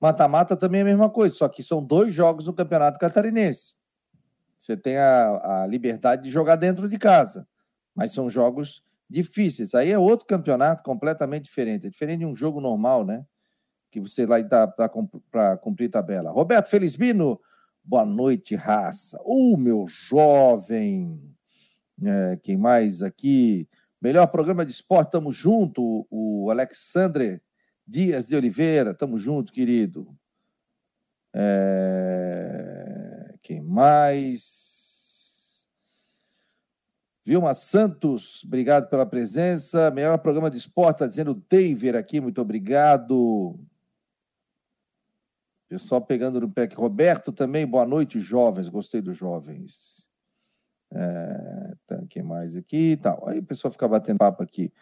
[0.00, 3.77] Mata-mata também é a mesma coisa, só que são dois jogos no Campeonato Catarinense.
[4.58, 7.46] Você tem a, a liberdade de jogar dentro de casa,
[7.94, 9.74] mas são jogos difíceis.
[9.74, 11.86] Aí é outro campeonato completamente diferente.
[11.86, 13.24] É diferente de um jogo normal, né?
[13.90, 16.30] Que você lá está para cumprir tabela.
[16.30, 17.40] Roberto Felizbino,
[17.82, 19.18] boa noite, raça.
[19.24, 21.20] Oh, meu jovem.
[22.04, 23.68] É, quem mais aqui?
[24.00, 26.06] Melhor programa de esporte, tamo junto.
[26.10, 27.40] O Alexandre
[27.86, 30.14] Dias de Oliveira, tamo junto, querido.
[31.34, 32.97] É...
[33.42, 34.88] Quem mais?
[37.24, 39.90] Vilma Santos, obrigado pela presença.
[39.90, 43.58] Melhor programa de esporte, está dizendo o David aqui, muito obrigado.
[45.68, 46.74] Pessoal pegando no pé aqui.
[46.74, 48.70] Roberto também, boa noite, jovens.
[48.70, 50.08] Gostei dos jovens.
[50.90, 53.28] É, tá, quem mais aqui tal.
[53.28, 54.72] Aí o pessoal fica batendo papo aqui.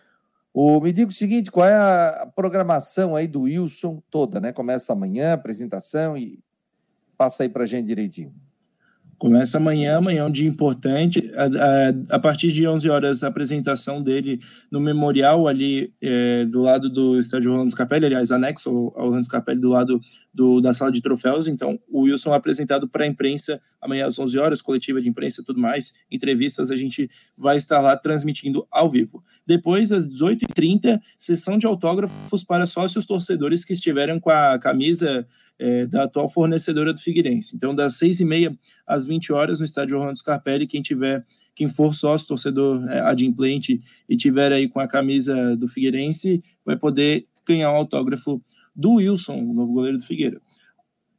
[0.55, 4.53] O, me diga o seguinte: qual é a programação aí do Wilson toda, né?
[4.53, 6.39] Começa amanhã, apresentação e
[7.17, 8.33] passa aí para gente direitinho.
[9.19, 11.31] Começa amanhã, amanhã é um dia importante.
[11.35, 14.39] A, a, a, partir de 11 horas, a apresentação dele
[14.71, 19.25] no memorial ali é, do lado do estádio Rolando Scapelli, aliás, anexo ao, ao Rolando
[19.25, 20.01] Scapelli, do lado
[20.35, 21.49] do, da sala de troféus.
[21.49, 25.43] Então, o Wilson é apresentado para a imprensa amanhã às 11 horas, coletiva de imprensa
[25.43, 29.23] tudo mais, entrevistas, a gente vai estar lá transmitindo ao vivo.
[29.47, 35.27] Depois, às 18h30, sessão de autógrafos para sócios torcedores que estiveram com a camisa
[35.59, 37.57] é, da atual fornecedora do Figueirense.
[37.57, 42.27] Então, das 6h30 às 20 horas no estádio Orlando Scarpelli, quem tiver, quem for sócio,
[42.27, 47.77] torcedor é, adimplente e tiver aí com a camisa do Figueirense, vai poder ganhar um
[47.77, 48.43] autógrafo
[48.75, 50.41] do Wilson, o novo goleiro do Figueira.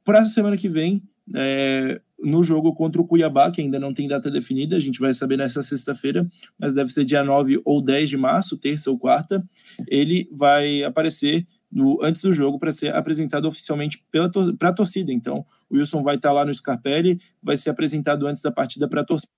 [0.03, 1.01] Para a semana que vem,
[1.35, 5.13] é, no jogo contra o Cuiabá, que ainda não tem data definida, a gente vai
[5.13, 9.43] saber nessa sexta-feira, mas deve ser dia 9 ou 10 de março, terça ou quarta,
[9.87, 15.11] ele vai aparecer no, antes do jogo para ser apresentado oficialmente para a torcida.
[15.11, 18.87] Então, o Wilson vai estar tá lá no Scarpelli, vai ser apresentado antes da partida
[18.87, 19.31] para a torcida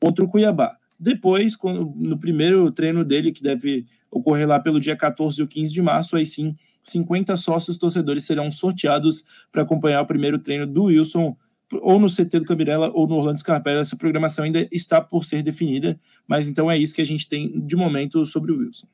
[0.00, 0.76] contra o Cuiabá.
[0.98, 5.72] Depois, quando, no primeiro treino dele, que deve ocorrer lá pelo dia 14 ou 15
[5.72, 10.84] de março, aí sim, 50 sócios torcedores serão sorteados para acompanhar o primeiro treino do
[10.84, 11.36] Wilson,
[11.72, 13.80] ou no CT do Cabirela ou no Orlando Scarpelli.
[13.80, 17.60] Essa programação ainda está por ser definida, mas então é isso que a gente tem
[17.60, 18.86] de momento sobre o Wilson.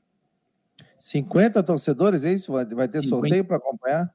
[1.03, 2.53] 50 torcedores, é isso?
[2.53, 3.09] Vai, ter 50...
[3.09, 4.09] sorteio para acompanhar?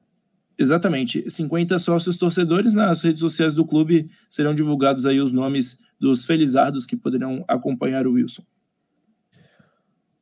[0.58, 1.28] Exatamente.
[1.28, 6.86] 50 sócios torcedores nas redes sociais do clube serão divulgados aí os nomes dos felizardos
[6.86, 8.42] que poderão acompanhar o Wilson.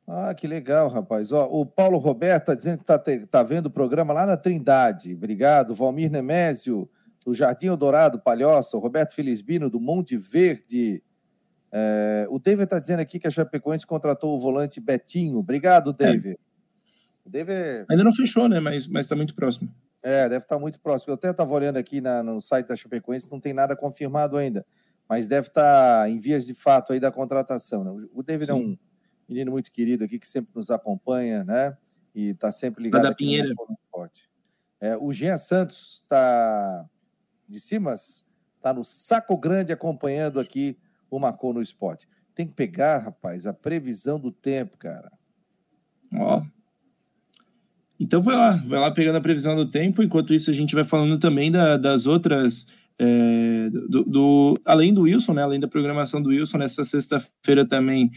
[0.05, 1.31] Ah, que legal, rapaz.
[1.31, 2.99] Ó, o Paulo Roberto está dizendo que está
[3.31, 5.13] tá vendo o programa lá na Trindade.
[5.13, 5.73] Obrigado.
[5.73, 6.89] Valmir Nemésio,
[7.25, 8.75] do Jardim Eldorado, Palhoça.
[8.75, 11.01] O Roberto Felizbino, do Monte Verde.
[11.71, 15.37] É, o David está dizendo aqui que a Chapecoense contratou o volante Betinho.
[15.37, 16.31] Obrigado, David.
[16.31, 16.46] É.
[17.27, 17.85] Deve...
[17.89, 18.59] Ainda não fechou, né?
[18.59, 19.73] Mas está muito próximo.
[20.01, 21.11] É, deve estar tá muito próximo.
[21.11, 24.65] Eu até estava olhando aqui na, no site da Chapecoense, não tem nada confirmado ainda,
[25.07, 27.83] mas deve estar tá em vias de fato aí da contratação.
[27.83, 28.07] Né?
[28.13, 28.51] O David Sim.
[28.51, 28.77] é um
[29.27, 31.77] menino muito querido aqui que sempre nos acompanha, né?
[32.15, 33.49] E está sempre ligado da Pinheira.
[33.49, 34.29] no esporte.
[34.79, 36.85] É, o Jean Santos está
[37.47, 40.77] de cima, está no saco grande acompanhando aqui
[41.09, 42.07] o Marcou no Esporte.
[42.35, 45.11] Tem que pegar, rapaz, a previsão do tempo, cara.
[46.13, 46.43] Ó,
[48.07, 50.01] então vai lá, vai lá pegando a previsão do tempo.
[50.01, 52.65] Enquanto isso, a gente vai falando também da, das outras.
[52.99, 58.09] É, do, do, além do Wilson, né, além da programação do Wilson, nessa sexta-feira também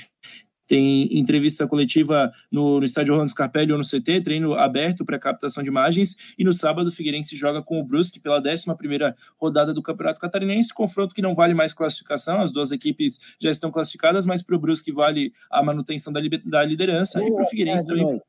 [0.70, 5.64] tem entrevista coletiva no, no estádio Orlando Scarpelli ou no CT, treino aberto para captação
[5.64, 8.66] de imagens, e no sábado o Figueirense joga com o Brusque pela 11
[9.36, 13.72] rodada do Campeonato Catarinense, confronto que não vale mais classificação, as duas equipes já estão
[13.72, 17.84] classificadas, mas para o Brusque vale a manutenção da, da liderança, e para o Figueirense
[17.84, 18.20] também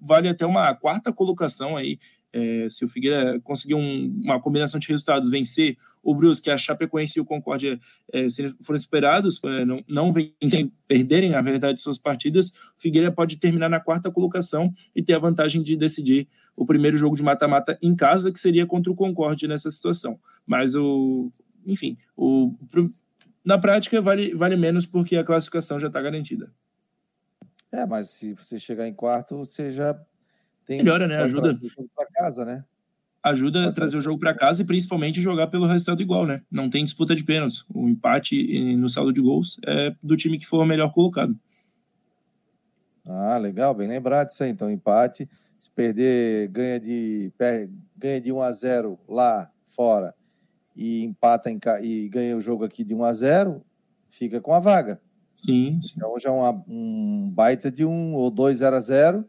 [0.00, 2.00] vale até uma quarta colocação aí
[2.34, 7.16] é, se o Figueira conseguir um, uma combinação de resultados, vencer o Brusque, a Chapecoense
[7.18, 7.78] e o Concórdia
[8.12, 8.26] é,
[8.60, 13.68] forem superados, é, não, não vencerem, perderem, na verdade, suas partidas, o Figueira pode terminar
[13.68, 17.94] na quarta colocação e ter a vantagem de decidir o primeiro jogo de mata-mata em
[17.94, 20.18] casa, que seria contra o Concórdia nessa situação.
[20.44, 21.30] Mas o,
[21.64, 22.52] enfim, o,
[23.44, 26.52] na prática vale, vale menos porque a classificação já está garantida.
[27.70, 29.96] É, mas se você chegar em quarto, você já
[30.66, 31.16] tem Melhora, né?
[31.16, 31.50] Ajuda.
[31.50, 32.64] o jogo para casa, né?
[33.22, 36.42] Ajuda a trazer o jogo para casa e principalmente jogar pelo resultado igual, né?
[36.50, 37.64] Não tem disputa de pênaltis.
[37.72, 41.38] O empate no saldo de gols é do time que for o melhor colocado.
[43.08, 44.50] Ah, legal, bem lembrado isso aí.
[44.50, 45.28] Então, empate.
[45.58, 47.32] Se perder, ganha de,
[47.96, 50.14] ganha de 1 a 0 lá fora
[50.76, 53.64] e empata em, e ganha o jogo aqui de 1 a 0
[54.08, 55.00] fica com a vaga.
[55.34, 55.94] Sim, sim.
[55.96, 59.28] Então já é uma, um baita de um ou 2 0 a 0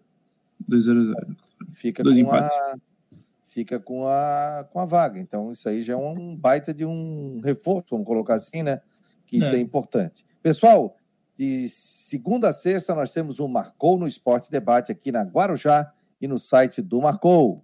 [0.59, 1.37] 2 0 0
[1.71, 2.57] Fica Dois com empates.
[2.57, 2.77] A,
[3.45, 5.19] fica com a, com a vaga.
[5.19, 8.81] Então, isso aí já é um baita de um reforço, vamos colocar assim, né?
[9.25, 10.25] Que isso é, é importante.
[10.41, 10.97] Pessoal,
[11.35, 16.27] de segunda a sexta nós temos o Marcou no Esporte Debate aqui na Guarujá e
[16.27, 17.63] no site do Marcou.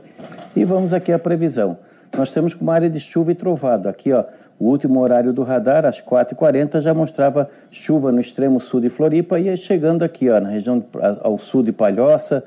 [0.55, 1.78] E vamos aqui à previsão.
[2.14, 3.88] Nós temos uma área de chuva e trovado.
[3.88, 4.24] Aqui, ó,
[4.59, 9.40] o último horário do radar, às 4h40, já mostrava chuva no extremo sul de Floripa
[9.40, 10.85] e chegando aqui, ó, na região
[11.22, 12.44] ao sul de Palhoça,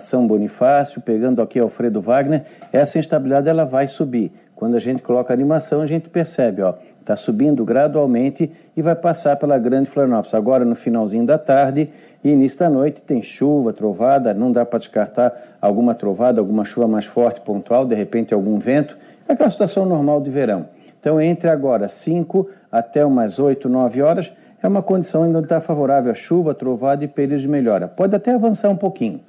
[0.00, 4.32] São Bonifácio, pegando aqui Alfredo Wagner, essa instabilidade ela vai subir.
[4.58, 9.36] Quando a gente coloca animação, a gente percebe, ó, está subindo gradualmente e vai passar
[9.36, 10.34] pela Grande Florianópolis.
[10.34, 11.88] Agora, no finalzinho da tarde,
[12.24, 16.88] e início da noite tem chuva, trovada, não dá para descartar alguma trovada, alguma chuva
[16.88, 18.98] mais forte, pontual, de repente algum vento.
[19.28, 20.66] É aquela situação normal de verão.
[20.98, 26.10] Então, entre agora 5 até umas 8, 9 horas, é uma condição onde está favorável
[26.10, 27.86] a chuva, trovada e períodos de melhora.
[27.86, 29.20] Pode até avançar um pouquinho.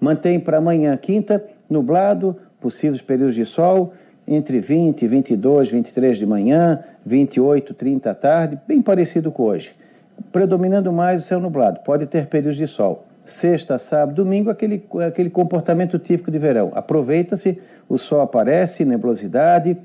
[0.00, 3.92] Mantém para amanhã, quinta, nublado, possíveis períodos de sol,
[4.30, 9.74] entre 20, 22, 23 de manhã, 28, 30 à tarde, bem parecido com hoje
[10.32, 11.80] predominando mais o céu nublado.
[11.80, 13.04] Pode ter períodos de sol.
[13.24, 16.72] Sexta, sábado, domingo, aquele, aquele comportamento típico de verão.
[16.74, 19.76] Aproveita-se, o sol aparece, nebulosidade,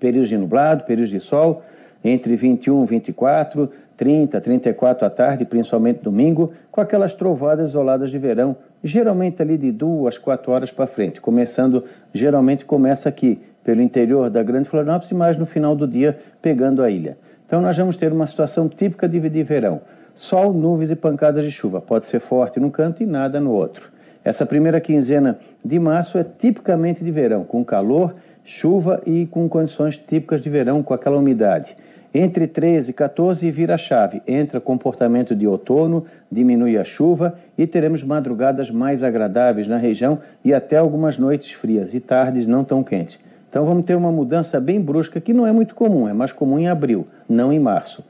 [0.00, 1.62] períodos de nublado, períodos de sol,
[2.02, 8.18] entre 21 e 24, 30, 34 à tarde, principalmente domingo, com aquelas trovadas isoladas de
[8.18, 14.28] verão, geralmente ali de duas, quatro horas para frente, começando, geralmente começa aqui, pelo interior
[14.30, 17.16] da Grande Florianópolis e mais no final do dia, pegando a ilha.
[17.46, 19.80] Então nós vamos ter uma situação típica de, de verão.
[20.14, 21.80] Sol, nuvens e pancadas de chuva.
[21.80, 23.90] Pode ser forte num canto e nada no outro.
[24.24, 29.96] Essa primeira quinzena de março é tipicamente de verão, com calor, chuva e com condições
[29.96, 31.76] típicas de verão, com aquela umidade.
[32.14, 38.02] Entre 13 e 14 vira chave, entra comportamento de outono, diminui a chuva e teremos
[38.02, 43.18] madrugadas mais agradáveis na região e até algumas noites frias e tardes não tão quentes.
[43.52, 46.58] Então vamos ter uma mudança bem brusca que não é muito comum, é mais comum
[46.58, 48.02] em abril, não em março.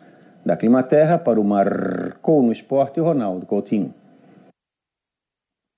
[0.46, 3.92] Da Climaterra para o Marcou no Esporte, Ronaldo Coutinho.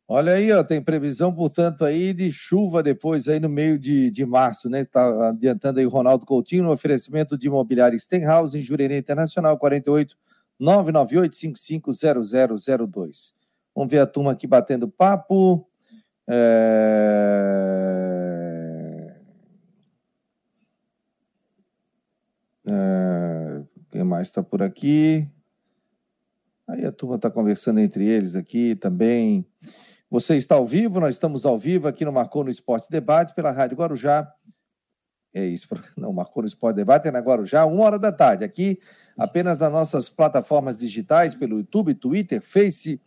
[0.07, 4.27] Olha aí, ó, tem previsão, portanto, aí de chuva depois aí no meio de, de
[4.27, 4.81] março, né?
[4.81, 10.15] Está adiantando aí o Ronaldo Coutinho no oferecimento de imobiliário Stenhouse em Jurerê Internacional 48
[10.61, 13.33] 998 550002.
[13.75, 15.67] Vamos ver a turma aqui batendo papo.
[16.29, 18.24] É...
[22.67, 25.29] É, quem mais está por aqui?
[26.67, 29.47] Aí a turma está conversando entre eles aqui também.
[30.11, 33.51] Você está ao vivo, nós estamos ao vivo aqui no Marcou no Esporte Debate pela
[33.51, 34.33] Rádio Guarujá.
[35.33, 35.67] É isso,
[35.99, 38.45] não, Marcou no Esporte Debate é na Guarujá, uma hora da tarde.
[38.45, 38.79] Aqui,
[39.19, 43.01] apenas nas nossas plataformas digitais, pelo YouTube, Twitter, Face,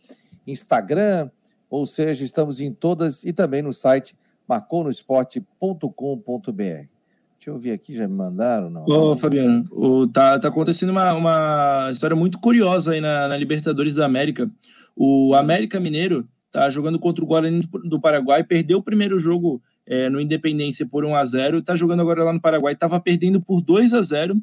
[0.46, 1.30] Instagram,
[1.68, 4.16] ou seja, estamos em todas e também no site
[4.46, 6.97] marconosport.com.br.
[7.38, 8.68] Deixa eu ver aqui, já me mandaram?
[8.68, 8.84] Não.
[8.84, 13.94] Ô, Fabiano, o, tá, tá acontecendo uma, uma história muito curiosa aí na, na Libertadores
[13.94, 14.50] da América.
[14.96, 20.10] O América Mineiro tá jogando contra o Guarani do Paraguai, perdeu o primeiro jogo é,
[20.10, 23.60] no Independência por 1 a 0 está jogando agora lá no Paraguai, estava perdendo por
[23.60, 24.34] 2 a 0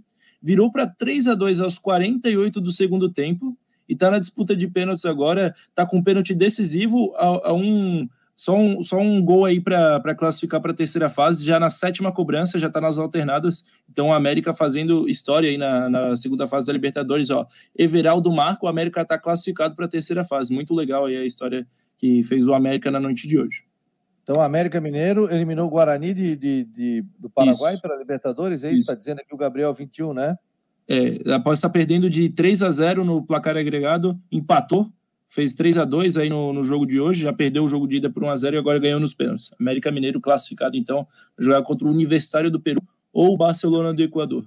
[0.42, 3.58] virou para 3 a 2 aos 48 do segundo tempo
[3.90, 8.08] e está na disputa de pênaltis agora, está com um pênalti decisivo a, a um
[8.36, 12.12] só um, só um gol aí para classificar para a terceira fase, já na sétima
[12.12, 13.64] cobrança, já está nas alternadas.
[13.90, 17.30] Então, o América fazendo história aí na, na, segunda fase da Libertadores.
[17.30, 20.54] Ó, Everaldo Marco, o América está classificado para a terceira fase.
[20.54, 21.66] Muito legal aí a história
[21.98, 23.64] que fez o América na noite de hoje.
[24.22, 28.64] Então, o América Mineiro eliminou o Guarani de, de, de do Paraguai para a Libertadores,
[28.64, 28.82] é isso?
[28.82, 30.36] Está dizendo aqui o Gabriel 21, né?
[30.88, 34.92] É, após estar perdendo de 3 a 0 no placar agregado, empatou
[35.28, 37.98] fez 3 a 2 aí no, no jogo de hoje, já perdeu o jogo de
[37.98, 39.52] ida por 1 a 0 e agora ganhou nos pênaltis.
[39.60, 41.08] América Mineiro classificado então
[41.38, 44.46] jogar contra o Universitário do Peru ou o Barcelona do Equador.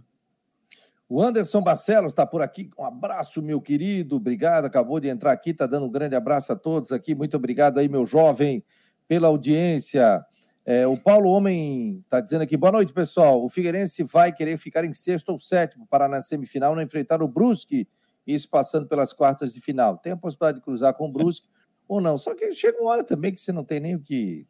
[1.09, 2.71] O Anderson Barcelos está por aqui.
[2.79, 4.17] Um abraço, meu querido.
[4.17, 4.67] Obrigado.
[4.67, 7.15] Acabou de entrar aqui, está dando um grande abraço a todos aqui.
[7.15, 8.63] Muito obrigado aí, meu jovem,
[9.09, 10.23] pela audiência.
[10.67, 13.43] É, o Paulo Homem está dizendo aqui: boa noite, pessoal.
[13.43, 17.29] O Figueirense vai querer ficar em sexto ou sétimo para na semifinal não enfrentar o
[17.29, 17.89] Brusque
[18.35, 19.99] isso passando pelas quartas de final.
[19.99, 21.49] Tem a possibilidade de cruzar com o Brusque
[21.89, 22.19] ou não.
[22.19, 24.47] Só que chega uma hora também que você não tem nem o que.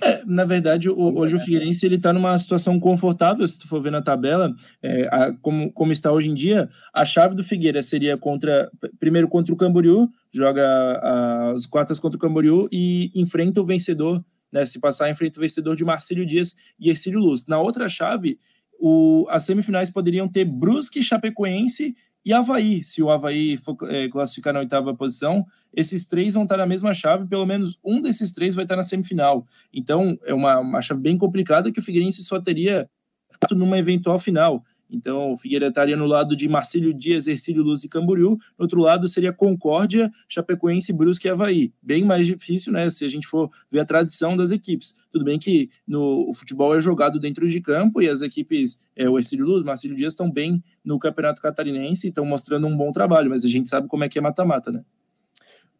[0.00, 3.80] É, na verdade, o, hoje o Figueirense ele está numa situação confortável, se tu for
[3.80, 4.52] ver na tabela,
[4.82, 9.28] é, a, como, como está hoje em dia, a chave do Figueira seria contra primeiro
[9.28, 14.66] contra o Camboriú, joga as quartas contra o Camboriú e enfrenta o vencedor, né?
[14.66, 17.46] Se passar, enfrenta o vencedor de Marcílio Dias e Ercílio Luz.
[17.46, 18.38] Na outra chave,
[18.80, 24.54] o, as semifinais poderiam ter Brusque, Chapecoense e Havaí, se o Havaí for é, classificar
[24.54, 28.54] na oitava posição, esses três vão estar na mesma chave, pelo menos um desses três
[28.54, 29.46] vai estar na semifinal.
[29.72, 32.88] Então, é uma, uma chave bem complicada que o Figueirense só teria
[33.50, 34.64] numa eventual final.
[34.90, 38.30] Então, o Figueira estaria no lado de Marcílio Dias, Ercílio Luz e Camboriú.
[38.58, 41.72] No outro lado seria Concórdia, Chapecoense, Brusque e Havaí.
[41.82, 42.88] Bem mais difícil, né?
[42.90, 44.94] Se a gente for ver a tradição das equipes.
[45.10, 49.08] Tudo bem que no, o futebol é jogado dentro de campo e as equipes, é,
[49.08, 52.92] o Ercílio Luz, Marcílio Dias, estão bem no Campeonato Catarinense e estão mostrando um bom
[52.92, 54.82] trabalho, mas a gente sabe como é que é mata-mata, né?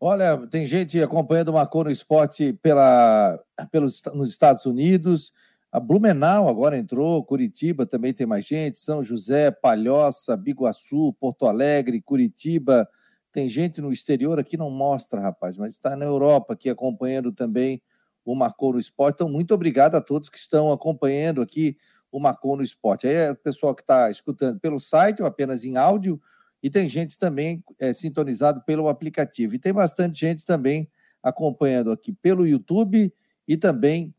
[0.01, 3.39] Olha, tem gente acompanhando o Marcou no Esporte pela,
[3.71, 5.33] pelos, nos Estados Unidos,
[5.75, 12.01] a Blumenau agora entrou, Curitiba também tem mais gente, São José, Palhoça, Biguaçu, Porto Alegre,
[12.01, 12.89] Curitiba.
[13.33, 17.83] Tem gente no exterior aqui, não mostra, rapaz, mas está na Europa aqui acompanhando também
[18.25, 19.17] o Marcou no Esporte.
[19.17, 21.77] Então, muito obrigado a todos que estão acompanhando aqui
[22.09, 23.09] o Marcou no Esporte.
[23.09, 26.23] Aí é o pessoal que está escutando pelo site, ou apenas em áudio,
[26.63, 29.57] e tem gente também é, sintonizado pelo aplicativo.
[29.57, 30.89] E tem bastante gente também
[31.21, 33.13] acompanhando aqui pelo YouTube
[33.49, 34.15] e também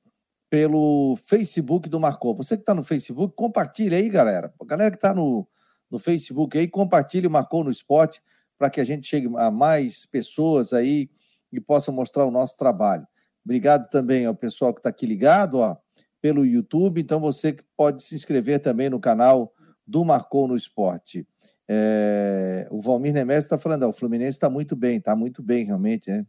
[0.55, 2.33] pelo Facebook do Marcou.
[2.33, 4.53] Você que está no Facebook, compartilha aí, galera.
[4.57, 5.45] A galera que está no,
[5.91, 8.23] no Facebook aí, compartilhe o Marcou no Esporte
[8.57, 11.09] para que a gente chegue a mais pessoas aí
[11.51, 13.05] e possa mostrar o nosso trabalho.
[13.43, 15.75] Obrigado também ao pessoal que está aqui ligado, ó,
[16.21, 17.01] pelo YouTube.
[17.01, 19.53] Então você pode se inscrever também no canal
[19.85, 21.27] do Marcou no Esporte.
[21.67, 25.65] É, o Valmir Nemes está falando, ó, o Fluminense está muito bem, está muito bem
[25.65, 26.25] realmente, né?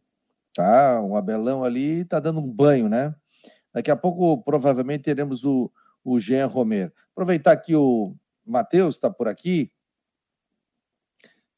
[0.53, 3.15] Tá, o Abelão ali está dando um banho, né?
[3.77, 5.71] Daqui a pouco, provavelmente, teremos o,
[6.03, 6.91] o Jean Romero.
[7.13, 9.71] Aproveitar que o Matheus está por aqui.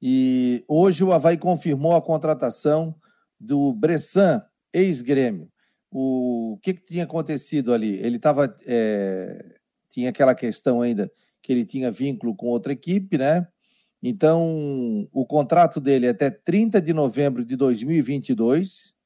[0.03, 2.93] E hoje o Havaí confirmou a contratação
[3.39, 5.49] do Bressan, ex-grêmio.
[5.93, 8.01] O que, que, tinha acontecido ali?
[8.01, 8.53] Ele estava.
[8.67, 9.55] É,
[9.89, 11.09] tinha aquela questão ainda
[11.41, 13.47] que ele tinha vínculo com outra equipe, né?
[14.03, 18.98] Então, o contrato dele é até 30 de novembro de 2022.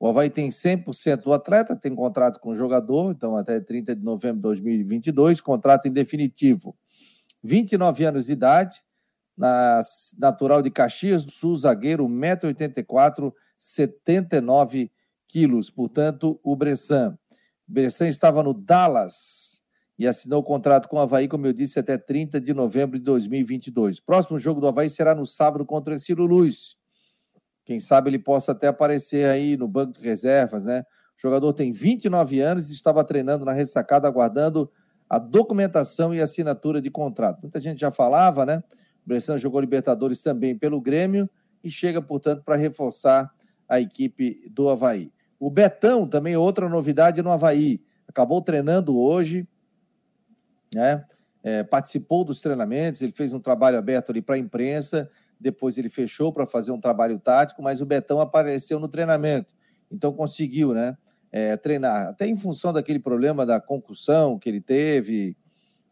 [0.00, 4.02] O Havaí tem 100% do atleta, tem contrato com o jogador, então até 30 de
[4.02, 6.76] novembro de 2022, contrato em definitivo.
[7.42, 8.76] 29 anos de idade,
[9.36, 9.80] na,
[10.18, 14.90] natural de Caxias do Sul, zagueiro, 1,84m, 79
[15.26, 15.68] quilos.
[15.70, 17.18] Portanto, o Bressan.
[17.66, 19.60] Bressan estava no Dallas
[19.98, 23.04] e assinou o contrato com o Havaí, como eu disse, até 30 de novembro de
[23.04, 23.98] 2022.
[23.98, 26.77] Próximo jogo do Havaí será no sábado contra o Ciro Luz.
[27.68, 30.86] Quem sabe ele possa até aparecer aí no banco de reservas, né?
[31.14, 34.72] O jogador tem 29 anos e estava treinando na ressacada, aguardando
[35.06, 37.42] a documentação e assinatura de contrato.
[37.42, 38.64] Muita gente já falava, né?
[39.04, 41.28] O Bressan jogou Libertadores também pelo Grêmio
[41.62, 43.30] e chega, portanto, para reforçar
[43.68, 45.12] a equipe do Havaí.
[45.38, 47.82] O Betão também outra novidade no Havaí.
[48.08, 49.46] Acabou treinando hoje,
[50.74, 51.04] né?
[51.42, 55.10] É, participou dos treinamentos, ele fez um trabalho aberto ali para a imprensa,
[55.40, 59.54] depois ele fechou para fazer um trabalho tático, mas o Betão apareceu no treinamento,
[59.90, 60.96] então conseguiu, né?
[61.30, 65.36] É, treinar, até em função daquele problema da concussão que ele teve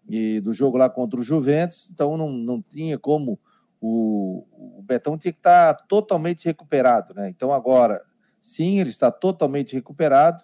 [0.08, 3.38] e do jogo lá contra o Juventus, então não, não tinha como
[3.80, 4.46] o,
[4.78, 7.28] o Betão tinha que estar totalmente recuperado, né?
[7.28, 8.02] Então agora,
[8.40, 10.42] sim, ele está totalmente recuperado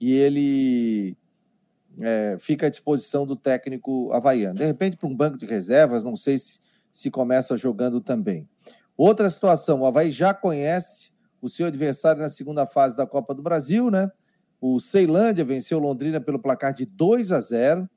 [0.00, 1.16] e ele
[2.00, 4.54] é, fica à disposição do técnico havaiano.
[4.54, 6.60] De repente, para um banco de reservas, não sei se,
[6.92, 8.48] se começa jogando também.
[8.96, 13.42] Outra situação, o Havaí já conhece o seu adversário na segunda fase da Copa do
[13.42, 14.10] Brasil, né?
[14.60, 17.88] O Ceilândia venceu Londrina pelo placar de 2 a 0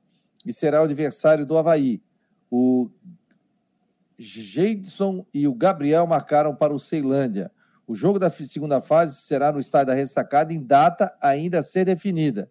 [0.46, 2.02] e será o adversário do Havaí.
[2.50, 2.88] O
[4.18, 7.50] Jeidson e o Gabriel marcaram para o Ceilândia.
[7.86, 11.84] O jogo da segunda fase será no estádio da Ressacada em data ainda a ser
[11.84, 12.50] definida.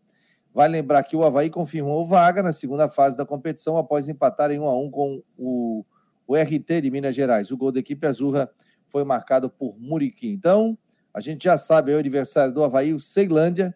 [0.53, 4.59] Vai lembrar que o Havaí confirmou vaga na segunda fase da competição após empatar em
[4.59, 5.83] 1 a 1 com o,
[6.27, 7.51] o RT de Minas Gerais.
[7.51, 8.49] O gol da equipe azurra
[8.87, 10.29] foi marcado por Muriqui.
[10.29, 10.77] Então,
[11.13, 13.75] a gente já sabe é o adversário do Havaí, o Ceilândia,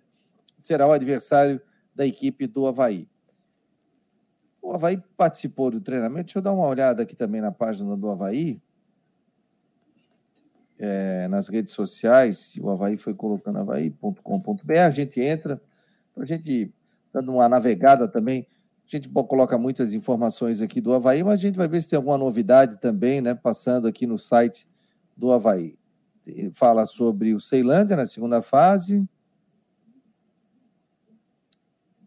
[0.61, 1.61] será o adversário
[1.93, 3.07] da equipe do Havaí.
[4.61, 6.25] O Havaí participou do treinamento.
[6.25, 8.61] Deixa eu dar uma olhada aqui também na página do Havaí.
[10.79, 15.59] É, nas redes sociais, o Havaí foi colocando havaí.com.br, a gente entra,
[16.15, 16.71] a gente
[17.11, 18.47] dando uma navegada também.
[18.87, 21.97] A gente coloca muitas informações aqui do Havaí, mas a gente vai ver se tem
[21.97, 23.35] alguma novidade também, né?
[23.35, 24.65] Passando aqui no site
[25.15, 25.77] do Havaí.
[26.25, 29.05] Ele fala sobre o Ceilândia na segunda fase.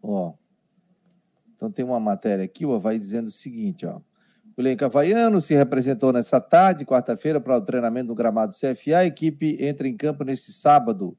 [0.01, 0.33] Ó.
[1.55, 4.01] Então tem uma matéria aqui, o Havaí dizendo o seguinte, ó.
[4.57, 8.97] O elenco havaiano se representou nessa tarde, quarta-feira, para o treinamento no gramado CFA.
[8.97, 11.15] A equipe entra em campo neste sábado,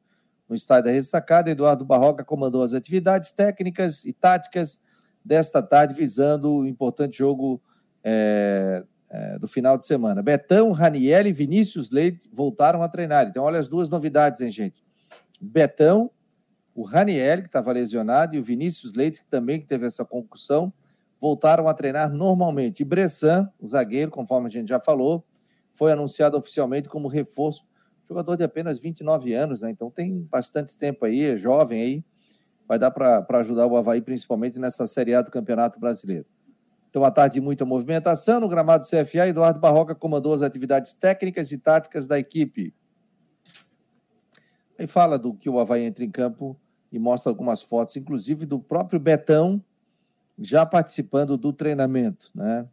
[0.49, 4.81] no estádio da Ressacada, Eduardo Barroca comandou as atividades técnicas e táticas
[5.25, 7.63] desta tarde, visando o importante jogo
[8.03, 10.23] é, é, do final de semana.
[10.23, 13.27] Betão, Raniel e Vinícius Leite voltaram a treinar.
[13.29, 14.83] Então, olha as duas novidades, hein, gente?
[15.41, 16.11] Betão,
[16.75, 20.73] o Raniel, que estava lesionado, e o Vinícius Leite, que também teve essa concussão,
[21.21, 22.81] voltaram a treinar normalmente.
[22.81, 25.25] E Bressan, o zagueiro, conforme a gente já falou,
[25.73, 27.65] foi anunciado oficialmente como reforço
[28.05, 29.71] jogador de apenas 29 anos, né?
[29.71, 32.05] Então tem bastante tempo aí, é jovem aí,
[32.69, 36.27] vai dar para ajudar o Havaí, principalmente nessa Série A do Campeonato Brasileiro.
[36.89, 39.29] Então, à tarde, muita movimentação no gramado CFA.
[39.29, 42.75] Eduardo Barroca comandou as atividades técnicas e táticas da equipe.
[44.79, 46.55] Aí fala do que o Havaí entra em campo
[46.91, 49.63] e mostra algumas fotos, inclusive do próprio Betão
[50.39, 52.67] já participando do treinamento, né?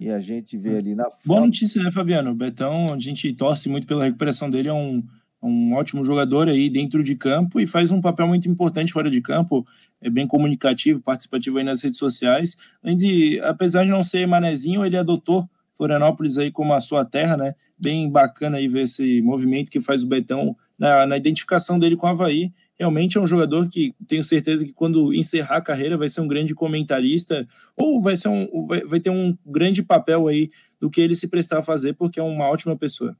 [0.00, 1.26] E a gente vê ali na foto.
[1.26, 2.30] Boa notícia, né, Fabiano?
[2.30, 5.04] O Betão, a gente torce muito pela recuperação dele, é um,
[5.42, 9.20] um ótimo jogador aí dentro de campo e faz um papel muito importante fora de
[9.20, 9.64] campo,
[10.00, 12.56] é bem comunicativo, participativo aí nas redes sociais.
[12.82, 17.54] De, apesar de não ser manezinho, ele adotou Florianópolis aí como a sua terra, né?
[17.78, 22.06] Bem bacana aí ver esse movimento que faz o Betão na, na identificação dele com
[22.06, 26.08] o Havaí realmente é um jogador que tenho certeza que quando encerrar a carreira vai
[26.08, 30.48] ser um grande comentarista ou vai ser um vai, vai ter um grande papel aí
[30.80, 33.16] do que ele se prestar a fazer porque é uma ótima pessoa.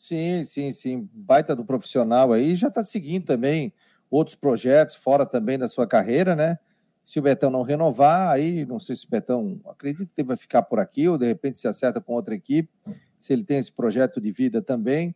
[0.00, 3.70] Sim, sim, sim, baita do profissional aí, já está seguindo também
[4.10, 6.58] outros projetos fora também da sua carreira, né?
[7.04, 10.62] Se o Betão não renovar, aí não sei se o Betão acredito que vai ficar
[10.62, 12.70] por aqui ou de repente se acerta com outra equipe,
[13.18, 15.14] se ele tem esse projeto de vida também.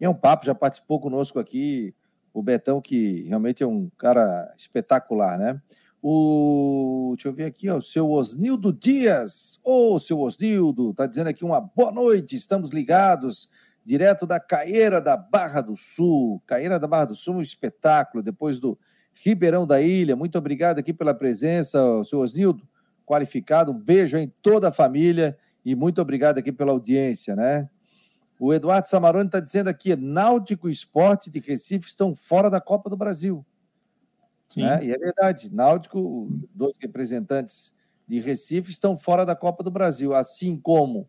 [0.00, 1.94] E é um papo, já participou conosco aqui
[2.34, 5.62] o Betão, que realmente é um cara espetacular, né?
[6.02, 9.60] O, deixa eu ver aqui, ó, o seu Osnildo Dias.
[9.64, 13.48] Ô, oh, seu Osnildo, tá dizendo aqui uma boa noite, estamos ligados,
[13.86, 16.42] direto da Caeira da Barra do Sul.
[16.44, 18.76] Caeira da Barra do Sul, um espetáculo, depois do
[19.14, 20.16] Ribeirão da Ilha.
[20.16, 22.66] Muito obrigado aqui pela presença, seu Osnildo,
[23.06, 23.70] qualificado.
[23.70, 27.70] Um beijo em toda a família e muito obrigado aqui pela audiência, né?
[28.40, 32.90] O Eduardo Samaroni está dizendo aqui: Náutico e Esporte de Recife estão fora da Copa
[32.90, 33.46] do Brasil.
[34.56, 34.84] Né?
[34.84, 35.48] E é verdade.
[35.54, 37.72] Náutico, dois representantes
[38.06, 41.08] de Recife, estão fora da Copa do Brasil, assim como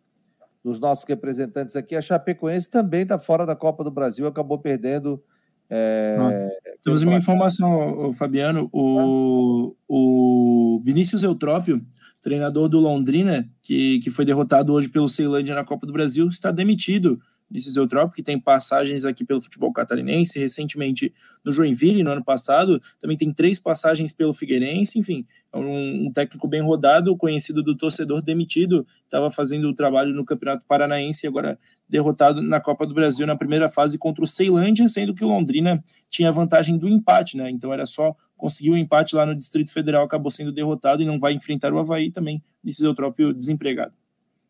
[0.69, 5.21] os nossos representantes aqui, a Chapecoense também está fora da Copa do Brasil, acabou perdendo.
[5.69, 11.85] É, ah, temos uma informação, Fabiano: o, o Vinícius Eutrópio
[12.21, 16.51] treinador do Londrina, que, que foi derrotado hoje pelo Ceilândia na Copa do Brasil, está
[16.51, 17.19] demitido
[17.49, 22.81] Ulisses Eutrópio, que tem passagens aqui pelo futebol catarinense, recentemente no Joinville, no ano passado,
[22.99, 27.75] também tem três passagens pelo Figueirense, enfim, é um, um técnico bem rodado, conhecido do
[27.75, 32.93] torcedor demitido, estava fazendo o trabalho no Campeonato Paranaense e agora derrotado na Copa do
[32.93, 36.87] Brasil na primeira fase contra o Ceilândia, sendo que o Londrina tinha a vantagem do
[36.87, 37.49] empate, né?
[37.49, 41.05] Então era só conseguir o um empate lá no Distrito Federal, acabou sendo derrotado e
[41.05, 43.93] não vai enfrentar o Havaí também, Ulisses Eutrópio desempregado.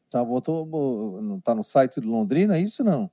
[0.09, 3.09] Tá, botou, não tá no site do Londrina, é isso não?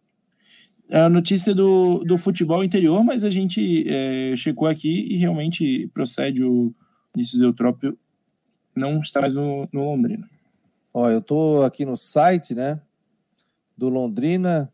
[0.88, 5.88] É a notícia do, do futebol interior, mas a gente é, checou aqui e realmente
[5.95, 6.74] procede o
[7.14, 7.99] Vinícius Eutrópio
[8.76, 10.28] não está mais no, no Londrina.
[10.92, 12.80] Ó, eu tô aqui no site, né,
[13.76, 14.72] do Londrina,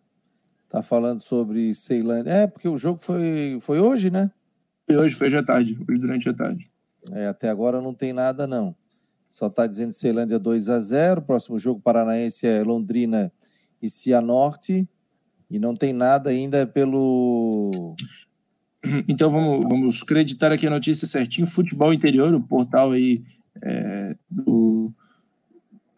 [0.68, 2.30] tá falando sobre Ceilândia.
[2.30, 4.30] É, porque o jogo foi, foi hoje, né?
[4.86, 6.70] Foi hoje, foi hoje à tarde, hoje durante a tarde.
[7.12, 8.74] É, até agora não tem nada, não.
[9.30, 13.32] Só está dizendo Ceilândia 2 a 0 Próximo jogo paranaense é Londrina
[13.80, 14.86] e Cianorte.
[15.48, 17.94] E não tem nada ainda pelo.
[19.06, 21.46] Então vamos, vamos acreditar aqui a notícia certinho.
[21.46, 23.22] Futebol Interior, o portal aí
[23.62, 24.90] é, do,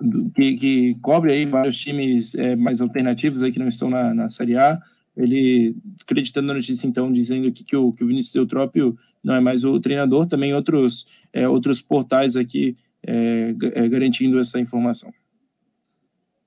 [0.00, 4.12] do, que, que, cobre aí vários times é, mais alternativos aí que não estão na,
[4.12, 4.80] na Série A.
[5.16, 9.40] Ele acreditando na notícia, então, dizendo aqui que o, que o Vinícius Eutrópio não é
[9.40, 12.76] mais o treinador, também outros, é, outros portais aqui
[13.06, 15.12] é, é, garantindo essa informação.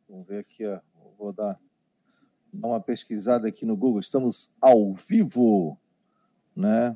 [0.08, 0.80] Vamos ver aqui, ó.
[1.18, 1.60] vou dar,
[2.54, 4.00] dar uma pesquisada aqui no Google.
[4.00, 5.78] Estamos ao vivo,
[6.56, 6.96] né?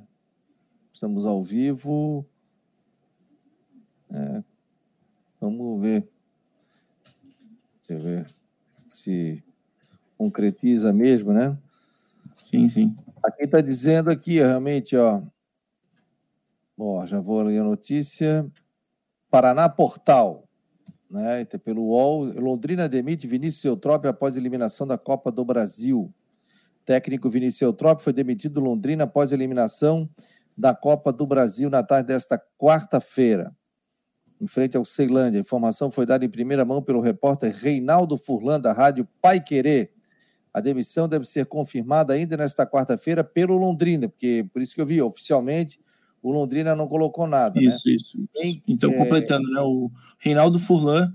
[0.94, 2.26] Estamos ao vivo.
[4.12, 4.44] É,
[5.40, 6.08] vamos ver.
[7.88, 8.40] Deixa eu ver
[8.90, 9.44] se
[10.18, 11.58] concretiza mesmo, né?
[12.36, 12.96] Sim, sim.
[13.24, 15.22] Aqui está dizendo aqui, realmente, ó.
[16.78, 18.50] Ó, já vou ler a notícia.
[19.30, 20.50] Paraná Portal,
[21.10, 26.14] né, pelo UOL, Londrina demite Vinícius Eutrópio após eliminação da Copa do Brasil.
[26.86, 30.10] técnico Vinícius Eutrópio foi demitido do Londrina após eliminação
[30.58, 33.56] da Copa do Brasil na tarde desta quarta-feira,
[34.42, 35.40] em frente ao Ceilândia.
[35.40, 39.92] A informação foi dada em primeira mão pelo repórter Reinaldo Furlan, da rádio Pai Querer.
[40.52, 44.86] A demissão deve ser confirmada ainda nesta quarta-feira pelo Londrina, porque por isso que eu
[44.86, 45.80] vi oficialmente
[46.22, 47.62] o Londrina não colocou nada.
[47.62, 47.96] Isso, né?
[47.96, 48.18] isso.
[48.36, 48.62] isso.
[48.68, 48.96] então, é...
[48.96, 49.62] completando, né?
[49.62, 51.12] O Reinaldo Furlan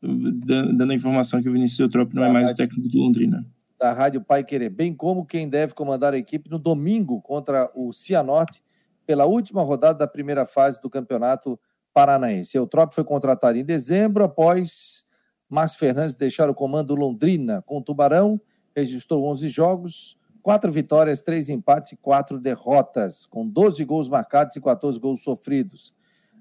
[0.00, 3.44] dando a informação que o Vinícius Eutrópio não é mais o técnico do Londrina.
[3.78, 7.92] Da Rádio Pai Querer, bem como quem deve comandar a equipe no domingo contra o
[7.92, 8.62] Cianorte,
[9.06, 11.58] pela última rodada da primeira fase do Campeonato
[11.92, 12.56] Paranaense.
[12.56, 15.04] Eutrópio foi contratado em dezembro, após
[15.48, 18.40] Márcio Fernandes deixar o comando Londrina com o Tubarão,
[18.76, 20.17] registrou 11 jogos,
[20.48, 25.94] quatro vitórias, três empates e quatro derrotas, com 12 gols marcados e 14 gols sofridos.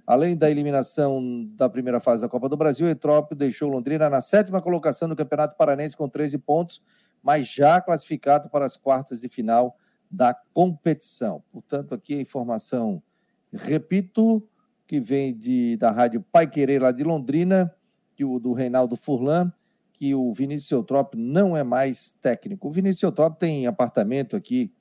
[0.06, 4.22] Além da eliminação da primeira fase da Copa do Brasil, o Etrópio deixou Londrina na
[4.22, 6.82] sétima colocação do Campeonato Paranense com 13 pontos,
[7.22, 9.78] mas já classificado para as quartas de final
[10.10, 11.44] da competição.
[11.52, 13.04] Portanto, aqui a informação,
[13.52, 14.42] repito,
[14.88, 17.76] que vem de, da Rádio Pai Querer lá de Londrina,
[18.18, 19.52] do Reinaldo Furlan,
[19.98, 22.68] que o Vinícius Eutrópio não é mais técnico.
[22.68, 24.72] O Vinícius Eutrópio tem apartamento aqui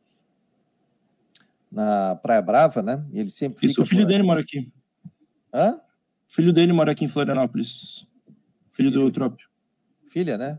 [1.73, 3.03] na Praia Brava, né?
[3.13, 4.71] Ele sempre Isso, o filho dele mora aqui.
[5.53, 5.81] Hã?
[6.29, 8.07] O filho dele mora aqui em Florianópolis.
[8.71, 9.49] Filho, filho do Eutrópio.
[10.07, 10.59] Filha, né?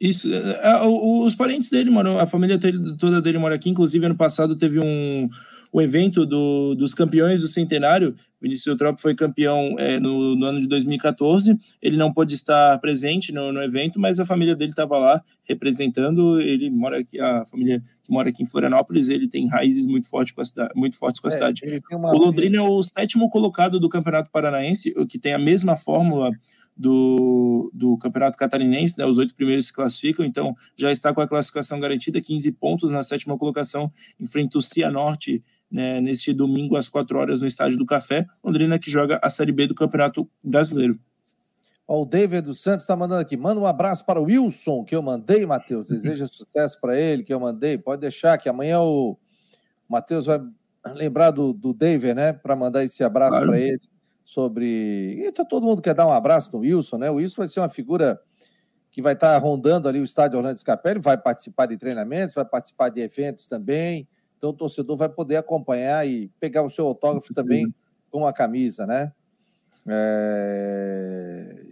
[0.00, 2.58] Isso, é, é, os parentes dele moram, a família
[2.98, 3.70] toda dele mora aqui.
[3.70, 5.28] Inclusive, ano passado teve um,
[5.72, 8.14] o evento do, dos campeões do centenário.
[8.40, 11.58] Vinícius Eutrópio foi campeão é, no, no, ano de 2014.
[11.80, 16.40] Ele não pôde estar presente no, no evento, mas a família dele estava lá representando.
[16.40, 20.34] Ele mora aqui, a família que mora aqui em Florianópolis, ele tem raízes muito, forte
[20.34, 21.62] com a cidade, muito fortes com a é, cidade.
[21.92, 26.30] O Londrina é o sétimo colocado do Campeonato Paranaense, o que tem a mesma fórmula
[26.76, 31.26] do, do Campeonato Catarinense, né, os oito primeiros se classificam, então já está com a
[31.26, 33.90] classificação garantida, 15 pontos na sétima colocação,
[34.20, 38.26] enfrenta o Cianorte né, neste domingo às 4 horas no Estádio do Café.
[38.42, 40.98] Londrina que joga a Série B do Campeonato Brasileiro.
[41.86, 43.36] Ó, o David dos Santos está mandando aqui.
[43.36, 45.88] Manda um abraço para o Wilson, que eu mandei, Matheus.
[45.88, 47.78] Deseja sucesso para ele, que eu mandei.
[47.78, 49.16] Pode deixar que amanhã o
[49.88, 50.40] Matheus vai
[50.94, 52.32] lembrar do, do David, né?
[52.32, 53.48] Para mandar esse abraço claro.
[53.48, 53.80] para ele.
[54.24, 55.24] Sobre.
[55.24, 57.10] E todo mundo quer dar um abraço no Wilson, né?
[57.10, 58.20] O Wilson vai ser uma figura
[58.90, 62.88] que vai estar rondando ali o estádio Orlando Scapelli, vai participar de treinamentos, vai participar
[62.88, 64.08] de eventos também.
[64.38, 67.72] Então o torcedor vai poder acompanhar e pegar o seu autógrafo também
[68.10, 69.12] com a camisa, né?
[69.88, 71.65] É...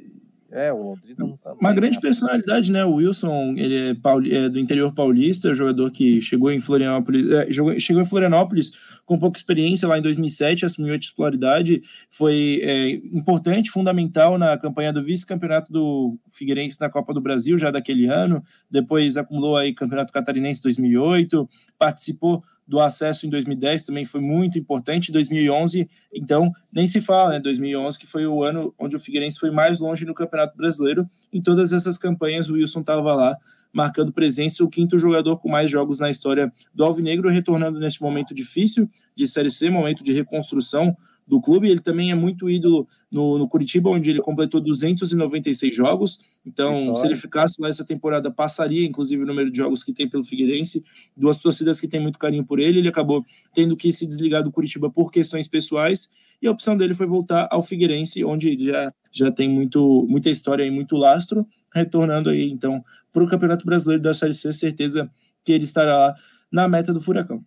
[0.54, 2.00] É, o Londrina não tá Uma grande né?
[2.00, 2.84] personalidade, né?
[2.84, 7.50] O Wilson, ele é, pauli, é, do interior paulista, jogador que chegou em Florianópolis, é,
[7.50, 12.90] jogou, chegou em Florianópolis com pouca experiência lá em 2007, assumiu a titularidade, foi é,
[12.90, 18.40] importante, fundamental na campanha do vice-campeonato do Figueirense na Copa do Brasil já daquele ano,
[18.70, 25.12] depois acumulou aí Campeonato Catarinense 2008, participou do acesso em 2010 também foi muito importante,
[25.12, 29.50] 2011, então nem se fala, né, 2011 que foi o ano onde o Figueirense foi
[29.50, 33.36] mais longe no Campeonato Brasileiro, em todas essas campanhas o Wilson estava lá,
[33.72, 38.34] marcando presença, o quinto jogador com mais jogos na história do Alvinegro, retornando neste momento
[38.34, 40.96] difícil de Série C, momento de reconstrução,
[41.26, 41.68] do clube.
[41.68, 46.18] Ele também é muito ídolo no, no Curitiba, onde ele completou 296 jogos.
[46.46, 46.94] Então, Vitória.
[46.94, 50.24] se ele ficasse lá essa temporada, passaria, inclusive, o número de jogos que tem pelo
[50.24, 50.84] Figueirense.
[51.16, 52.78] Duas torcidas que têm muito carinho por ele.
[52.78, 56.08] Ele acabou tendo que se desligar do Curitiba por questões pessoais.
[56.40, 60.64] E a opção dele foi voltar ao Figueirense, onde já, já tem muito, muita história
[60.64, 61.46] e muito lastro.
[61.74, 65.10] Retornando aí, então, para o Campeonato Brasileiro da Série C, certeza
[65.44, 66.14] que ele estará lá
[66.50, 67.44] na meta do Furacão.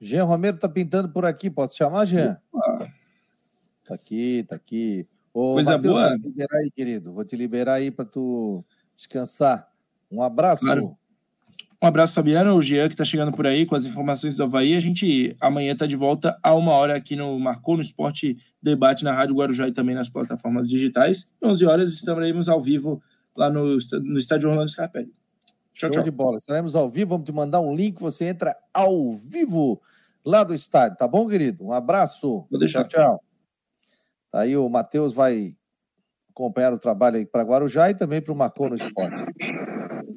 [0.00, 1.50] Jean Romero tá pintando por aqui.
[1.50, 2.38] Posso chamar, Jean?
[3.84, 5.06] Tá aqui, tá aqui.
[5.32, 6.08] Ô, Coisa Mateus, boa.
[6.08, 7.12] Vou te liberar aí, querido.
[7.12, 8.64] Vou te liberar aí para tu
[8.94, 9.68] descansar.
[10.10, 10.64] Um abraço.
[10.64, 10.96] Claro.
[11.82, 12.54] Um abraço, Fabiano.
[12.54, 14.74] O Jean que está chegando por aí com as informações do Havaí.
[14.74, 19.04] A gente amanhã está de volta a uma hora aqui no Marcou no Esporte Debate
[19.04, 21.34] na Rádio Guarujá e também nas plataformas digitais.
[21.42, 23.02] 11 horas estaremos ao vivo
[23.36, 25.12] lá no, no estádio Orlando Scarpelli.
[25.74, 26.02] Show tchau.
[26.04, 26.38] de bola.
[26.38, 27.10] Estaremos ao vivo.
[27.10, 28.00] Vamos te mandar um link.
[28.00, 29.82] Você entra ao vivo
[30.24, 31.66] lá do estádio, tá bom, querido?
[31.66, 32.46] Um abraço.
[32.50, 32.84] Vou deixar.
[32.84, 33.24] Tchau, tchau.
[34.30, 35.54] Tá aí o Matheus vai
[36.30, 39.22] acompanhar o trabalho aí para Guarujá e também para o Marcou no Esporte.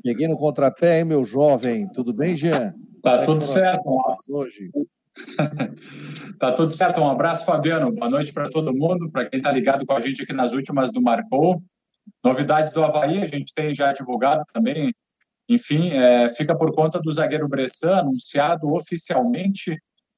[0.04, 1.88] Peguei no contrapé, hein, meu jovem?
[1.90, 2.74] Tudo bem, Jean?
[3.04, 3.90] Tá é tudo certo.
[4.30, 4.72] Hoje?
[6.40, 7.02] tá tudo certo.
[7.02, 7.92] Um abraço, Fabiano.
[7.92, 10.92] Boa noite para todo mundo, para quem está ligado com a gente aqui nas últimas
[10.92, 11.62] do Marcou.
[12.24, 14.94] Novidades do Havaí, a gente tem já divulgado também
[15.48, 19.74] enfim, é, fica por conta do zagueiro Bressan, anunciado oficialmente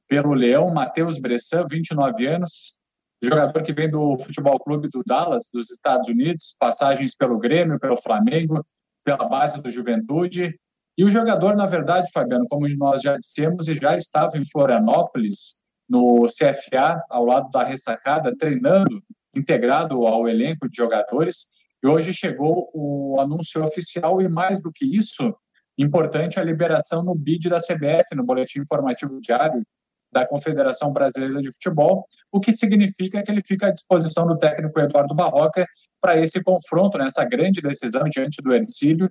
[0.07, 2.79] pelo Leão, Matheus Bressan, 29 anos,
[3.21, 7.97] jogador que vem do Futebol Clube do Dallas, dos Estados Unidos, passagens pelo Grêmio, pelo
[7.97, 8.65] Flamengo,
[9.03, 10.57] pela base do Juventude.
[10.97, 15.55] E o jogador, na verdade, Fabiano, como nós já dissemos, e já estava em Florianópolis,
[15.87, 19.01] no CFA, ao lado da ressacada, treinando,
[19.35, 21.47] integrado ao elenco de jogadores.
[21.83, 25.33] E hoje chegou o anúncio oficial e, mais do que isso,
[25.77, 29.63] importante a liberação no BID da CBF, no Boletim Informativo Diário
[30.11, 34.79] da Confederação Brasileira de Futebol, o que significa que ele fica à disposição do técnico
[34.79, 35.65] Eduardo Barroca
[36.01, 39.09] para esse confronto, nessa né, grande decisão diante do Ercílio,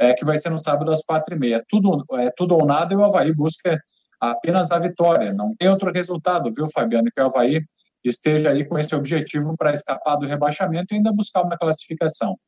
[0.00, 1.62] é, que vai ser no sábado às quatro e meia.
[1.68, 3.80] Tudo, é, tudo ou nada e o Havaí busca
[4.20, 5.34] apenas a vitória.
[5.34, 7.60] Não tem outro resultado, viu, Fabiano, que o Havaí
[8.04, 12.38] esteja aí com esse objetivo para escapar do rebaixamento e ainda buscar uma classificação.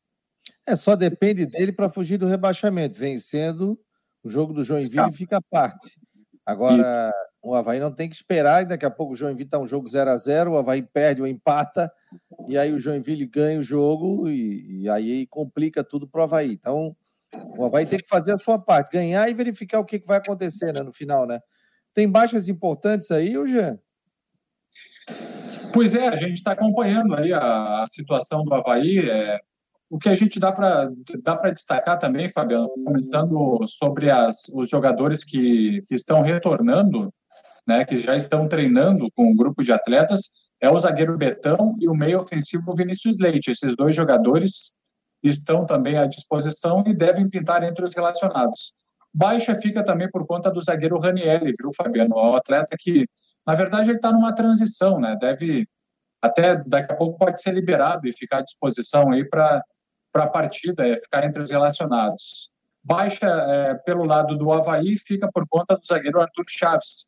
[0.65, 2.97] É, só depende dele para fugir do rebaixamento.
[2.97, 3.79] Vencendo,
[4.23, 5.13] o jogo do Joinville Escapa.
[5.13, 5.99] fica à parte.
[6.45, 7.11] Agora,
[7.43, 7.47] e...
[7.47, 10.09] o Havaí não tem que esperar, daqui a pouco o Joinville está um jogo 0
[10.09, 11.91] a 0 o Havaí perde ou empata,
[12.47, 16.51] e aí o Joinville ganha o jogo e, e aí complica tudo para o Havaí.
[16.53, 16.95] Então,
[17.57, 20.17] o Havaí tem que fazer a sua parte, ganhar e verificar o que, que vai
[20.17, 21.39] acontecer né, no final, né?
[21.93, 23.79] Tem baixas importantes aí, Jean?
[25.73, 29.09] Pois é, a gente está acompanhando aí a, a, situação do Havaí.
[29.09, 29.39] É,
[29.89, 30.89] o que a gente dá para
[31.21, 37.13] dá destacar também, Fabiano, comentando sobre as, os jogadores que, que estão retornando,
[37.67, 41.89] né, que já estão treinando com um grupo de atletas, é o zagueiro Betão e
[41.89, 43.51] o meio ofensivo Vinícius Leite.
[43.51, 44.75] Esses dois jogadores
[45.23, 48.73] estão também à disposição e devem pintar entre os relacionados.
[49.13, 52.15] Baixa fica também por conta do zagueiro Ranielli, viu, Fabiano?
[52.15, 53.05] O atleta que
[53.45, 55.15] na verdade, ele está numa transição, né?
[55.19, 55.67] Deve
[56.21, 59.63] até daqui a pouco pode ser liberado e ficar à disposição aí para
[60.11, 62.51] para a partida, é, ficar entre os relacionados.
[62.83, 67.05] Baixa é, pelo lado do Havaí fica por conta do zagueiro Arthur Chaves.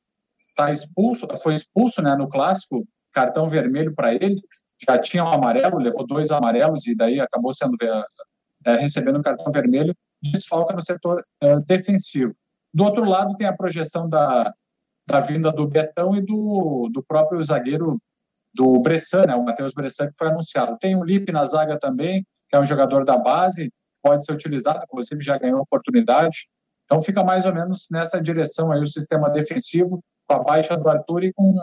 [0.56, 4.36] Tá expulso, foi expulso né, no clássico, cartão vermelho para ele.
[4.88, 8.04] Já tinha um amarelo, levou dois amarelos e daí acabou sendo é,
[8.72, 9.96] é recebendo um cartão vermelho.
[10.22, 12.34] Desfalca no setor é, defensivo.
[12.74, 14.54] Do outro lado tem a projeção da,
[15.06, 17.98] da vinda do Betão e do, do próprio zagueiro
[18.54, 20.78] do Bressan, né, o Matheus Bressan, que foi anunciado.
[20.80, 24.82] Tem o Lipe na zaga também, que é um jogador da base, pode ser utilizado,
[24.84, 26.48] inclusive já ganhou oportunidade.
[26.86, 30.88] Então fica mais ou menos nessa direção aí o sistema defensivo, com a baixa do
[30.88, 31.56] Arthur e com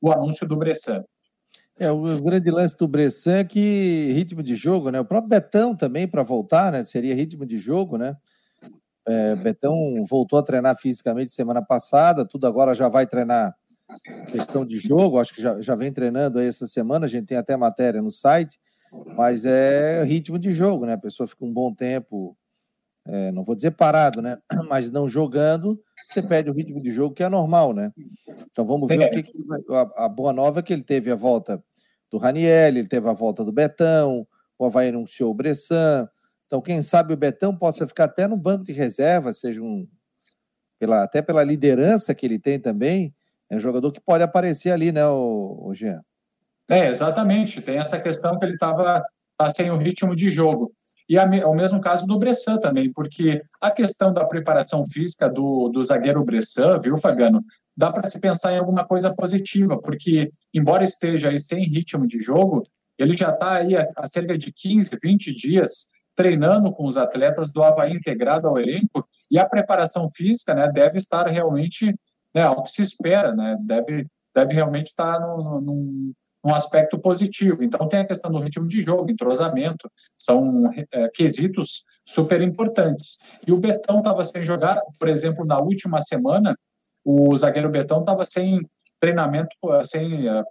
[0.00, 1.02] o anúncio do Bressan.
[1.78, 4.98] É, o grande lance do Bressan é que ritmo de jogo, né?
[4.98, 6.84] O próprio Betão também, para voltar, né?
[6.84, 8.16] Seria ritmo de jogo, né?
[9.08, 13.54] É, Betão voltou a treinar fisicamente semana passada, tudo agora já vai treinar
[14.26, 17.38] questão de jogo, acho que já, já vem treinando aí essa semana, a gente tem
[17.38, 18.58] até matéria no site.
[19.16, 20.94] Mas é ritmo de jogo, né?
[20.94, 22.36] A pessoa fica um bom tempo,
[23.06, 24.38] é, não vou dizer parado, né?
[24.68, 27.92] Mas não jogando, você perde o ritmo de jogo, que é normal, né?
[28.50, 29.06] Então vamos ver é.
[29.06, 29.60] o que, que vai...
[29.70, 31.62] a, a, boa nova é que ele teve a volta
[32.10, 34.26] do Raniel, ele teve a volta do Betão,
[34.58, 36.08] o Havaí anunciou o Bressan.
[36.46, 39.86] Então, quem sabe o Betão possa ficar até no banco de reserva, seja um.
[40.78, 43.14] Pela, até pela liderança que ele tem também,
[43.50, 46.02] é um jogador que pode aparecer ali, né, o, o Jean?
[46.68, 47.62] É, exatamente.
[47.62, 49.02] Tem essa questão que ele estava
[49.38, 50.72] tá sem o ritmo de jogo.
[51.08, 55.68] E é o mesmo caso do Bressan também, porque a questão da preparação física do,
[55.68, 57.44] do zagueiro Bressan, viu, Fabiano,
[57.76, 62.18] dá para se pensar em alguma coisa positiva, porque, embora esteja aí sem ritmo de
[62.18, 62.64] jogo,
[62.98, 67.62] ele já está aí há cerca de 15, 20 dias treinando com os atletas do
[67.62, 71.94] Havaí integrado ao elenco, e a preparação física né, deve estar realmente
[72.34, 76.12] né, ao que se espera, né, deve, deve realmente estar no, num,
[76.42, 77.62] num aspecto positivo.
[77.62, 83.18] Então, tem a questão do ritmo de jogo, entrosamento, são é, quesitos super importantes.
[83.46, 86.56] E o Betão estava sem jogar, por exemplo, na última semana,
[87.04, 88.60] o zagueiro Betão estava sem
[88.98, 89.54] treinamento,
[89.84, 90.44] sem uh,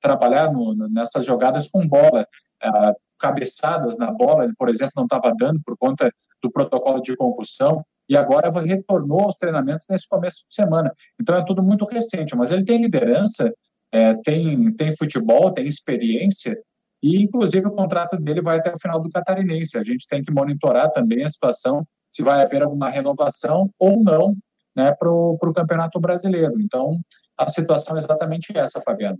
[0.00, 2.26] trabalhar no, nessas jogadas com bola.
[2.64, 6.12] Uh, cabeçadas na bola, ele, por exemplo, não estava dando por conta
[6.42, 10.92] do protocolo de concussão, e agora retornou aos treinamentos nesse começo de semana.
[11.20, 13.50] Então é tudo muito recente, mas ele tem liderança,
[13.92, 16.58] é, tem, tem futebol, tem experiência,
[17.02, 19.78] e inclusive o contrato dele vai até o final do catarinense.
[19.78, 24.34] A gente tem que monitorar também a situação, se vai haver alguma renovação ou não
[24.76, 26.60] né, para o Campeonato Brasileiro.
[26.60, 26.98] Então,
[27.38, 29.18] a situação é exatamente essa, Fabiano.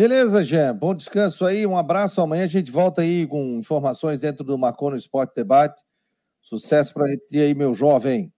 [0.00, 0.74] Beleza, Jean.
[0.74, 1.66] Bom descanso aí.
[1.66, 2.22] Um abraço.
[2.22, 5.82] Amanhã a gente volta aí com informações dentro do Marcon no Esporte Debate.
[6.40, 8.32] Sucesso para ti aí, meu jovem.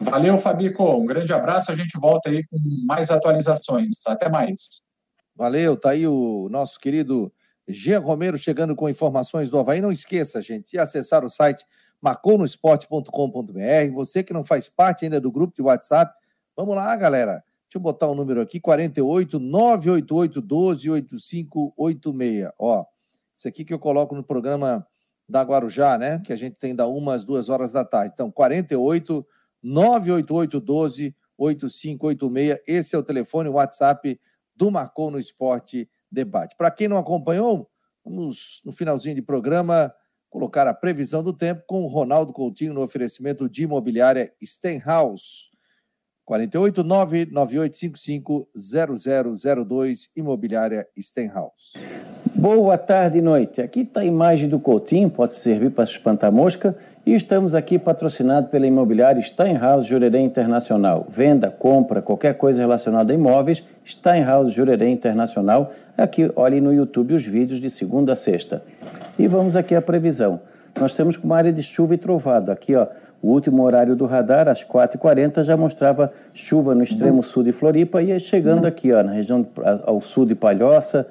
[0.00, 0.84] Valeu, Fabico.
[0.84, 1.72] Um grande abraço.
[1.72, 2.56] A gente volta aí com
[2.86, 3.94] mais atualizações.
[4.06, 4.84] Até mais.
[5.34, 5.76] Valeu.
[5.76, 7.32] Tá aí o nosso querido
[7.66, 9.80] Jean Romero chegando com informações do Havaí.
[9.80, 11.64] Não esqueça, gente, de acessar o site
[12.00, 13.92] marconosport.com.br.
[13.92, 16.14] Você que não faz parte ainda do grupo de WhatsApp,
[16.56, 17.42] vamos lá, galera.
[17.68, 22.50] Deixa eu botar o um número aqui, 48 988 12 8586.
[22.58, 22.86] Ó,
[23.34, 24.86] isso aqui que eu coloco no programa
[25.28, 26.18] da Guarujá, né?
[26.24, 28.12] Que a gente tem da uma às duas horas da tarde.
[28.14, 29.26] Então, 48
[29.62, 32.60] 988 12 8586.
[32.66, 34.18] Esse é o telefone, o WhatsApp
[34.56, 36.56] do Marcou no Esporte Debate.
[36.56, 37.70] Para quem não acompanhou,
[38.02, 39.94] vamos no finalzinho de programa
[40.30, 45.47] colocar a previsão do tempo com o Ronaldo Coutinho no oferecimento de imobiliária Stenhouse.
[46.28, 46.84] 48
[48.54, 51.72] 0002 Imobiliária Stenhouse.
[52.34, 53.62] Boa tarde e noite.
[53.62, 56.76] Aqui está a imagem do Coutinho, pode servir para espantar mosca.
[57.06, 61.06] E estamos aqui patrocinados pela imobiliária Steinhaus Jurerê Internacional.
[61.08, 65.72] Venda, compra, qualquer coisa relacionada a imóveis, Steinhaus Jurerê Internacional.
[65.96, 68.62] Aqui, olhe no YouTube os vídeos de segunda a sexta.
[69.18, 70.42] E vamos aqui à previsão.
[70.78, 72.52] Nós temos uma área de chuva e trovado.
[72.52, 72.86] Aqui, ó,
[73.20, 78.02] o último horário do radar, às 4h40, já mostrava chuva no extremo sul de Floripa
[78.02, 79.46] e chegando aqui, ó, na região
[79.84, 81.06] ao sul de Palhoça,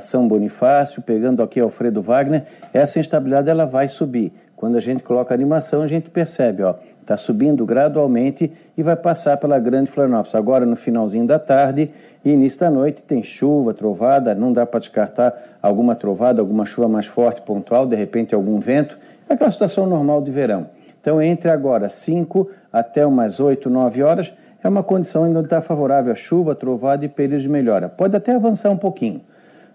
[0.00, 4.32] São Bonifácio, pegando aqui Alfredo Wagner, essa instabilidade ela vai subir.
[4.54, 8.94] Quando a gente coloca a animação, a gente percebe, ó, está subindo gradualmente e vai
[8.94, 10.36] passar pela Grande Florianópolis.
[10.36, 11.90] Agora, no finalzinho da tarde
[12.24, 16.86] e início da noite, tem chuva, trovada, não dá para descartar alguma trovada, alguma chuva
[16.86, 18.96] mais forte, pontual, de repente algum vento.
[19.28, 20.68] É aquela situação normal de verão.
[21.02, 24.32] Então, entre agora 5 até umas 8, 9 horas,
[24.62, 27.88] é uma condição ainda está favorável a chuva, trovada e períodos de melhora.
[27.88, 29.20] Pode até avançar um pouquinho.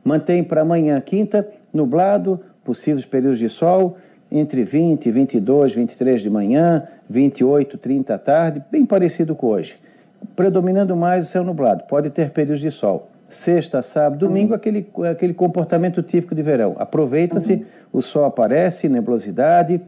[0.05, 3.97] Mantém para amanhã, quinta, nublado, possíveis períodos de sol,
[4.31, 9.77] entre 20, 22, 23 de manhã, 28, 30 à tarde, bem parecido com hoje.
[10.33, 13.09] Predominando mais o céu nublado, pode ter períodos de sol.
[13.27, 16.77] Sexta, sábado, domingo, aquele, aquele comportamento típico de verão.
[16.79, 19.81] Aproveita-se, o sol aparece, nebulosidade,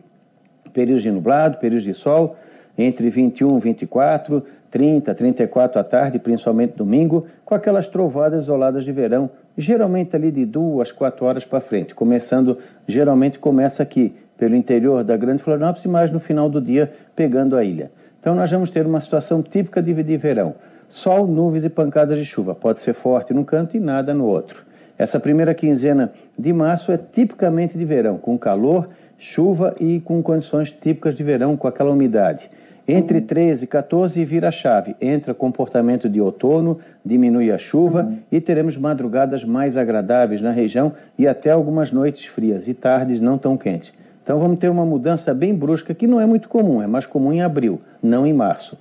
[0.74, 2.36] períodos de nublado, períodos de sol,
[2.78, 9.30] entre 21 24, 30, 34 à tarde, principalmente domingo, com aquelas trovadas isoladas de verão,
[9.58, 12.58] geralmente ali de duas, quatro horas para frente, começando,
[12.88, 17.64] geralmente começa aqui, pelo interior da Grande Florianópolis, mas no final do dia pegando a
[17.64, 17.92] ilha.
[18.20, 20.56] Então nós vamos ter uma situação típica de, de verão.
[20.88, 22.56] Sol, nuvens e pancadas de chuva.
[22.56, 24.64] Pode ser forte num canto e nada no outro.
[24.98, 28.90] Essa primeira quinzena de março é tipicamente de verão, com calor
[29.20, 32.50] chuva e com condições típicas de verão, com aquela umidade.
[32.88, 38.18] Entre 13 e 14 vira chave, entra comportamento de outono, diminui a chuva uhum.
[38.32, 43.38] e teremos madrugadas mais agradáveis na região e até algumas noites frias e tardes não
[43.38, 43.94] tão quentes.
[44.24, 47.32] Então vamos ter uma mudança bem brusca que não é muito comum, é mais comum
[47.32, 48.76] em abril, não em março.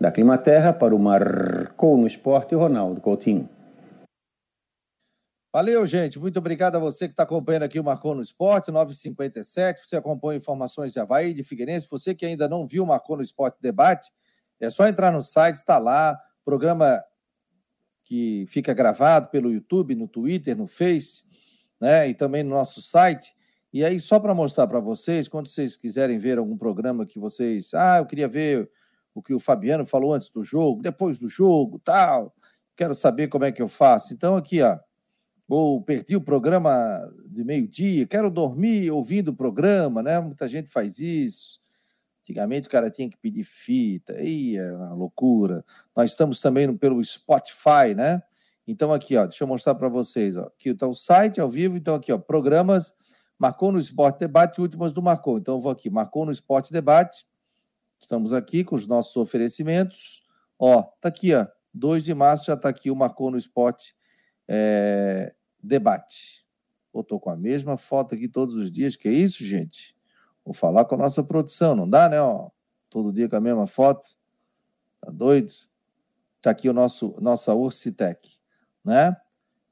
[0.00, 3.46] Da Climaterra para o Marcou no Esporte, Ronaldo Coutinho.
[5.52, 6.16] Valeu, gente.
[6.16, 9.84] Muito obrigado a você que está acompanhando aqui o Marcou no Esporte, 957.
[9.84, 11.88] Você acompanha informações de Havaí, de Figueirense.
[11.90, 14.12] Você que ainda não viu o Marcou no Esporte Debate,
[14.60, 16.16] é só entrar no site, está lá.
[16.44, 17.02] Programa
[18.04, 21.24] que fica gravado pelo YouTube, no Twitter, no Face,
[21.80, 22.08] né?
[22.08, 23.34] E também no nosso site.
[23.72, 27.74] E aí, só para mostrar para vocês, quando vocês quiserem ver algum programa que vocês.
[27.74, 28.70] Ah, eu queria ver
[29.12, 32.32] o que o Fabiano falou antes do jogo, depois do jogo, tal.
[32.76, 34.14] Quero saber como é que eu faço.
[34.14, 34.78] Então, aqui, ó
[35.50, 40.20] ou perdi o programa de meio-dia, quero dormir ouvindo o programa, né?
[40.20, 41.60] Muita gente faz isso.
[42.20, 45.64] Antigamente o cara tinha que pedir fita, aí é uma loucura.
[45.96, 48.22] Nós estamos também pelo Spotify, né?
[48.64, 50.44] Então aqui, ó, deixa eu mostrar para vocês, ó.
[50.44, 52.94] Aqui está o site ao vivo, então aqui, ó, programas
[53.36, 55.38] Marcou no Esporte Debate, últimas do Marcou.
[55.38, 57.26] Então eu vou aqui, Marcou no Esporte Debate.
[58.00, 60.22] Estamos aqui com os nossos oferecimentos.
[60.56, 61.46] Ó, tá aqui, ó.
[61.74, 63.94] 2 de março já está aqui o Marcou no Esporte
[64.52, 65.32] é,
[65.62, 66.46] debate.
[66.92, 69.94] Eu estou com a mesma foto aqui todos os dias, que é isso, gente?
[70.44, 72.20] Vou falar com a nossa produção, não dá, né?
[72.20, 72.50] Ó,
[72.88, 74.08] todo dia com a mesma foto.
[75.00, 75.52] Tá doido?
[76.42, 78.38] Tá aqui o nosso nossa Ursitec,
[78.84, 79.16] né?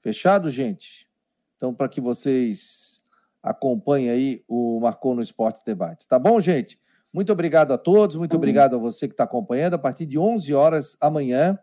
[0.01, 1.09] Fechado, gente?
[1.57, 3.03] Então, para que vocês
[3.43, 6.07] acompanhem aí o Marcou no Esporte Debate.
[6.07, 6.80] Tá bom, gente?
[7.12, 9.74] Muito obrigado a todos, muito obrigado a você que está acompanhando.
[9.74, 11.59] A partir de 11 horas amanhã,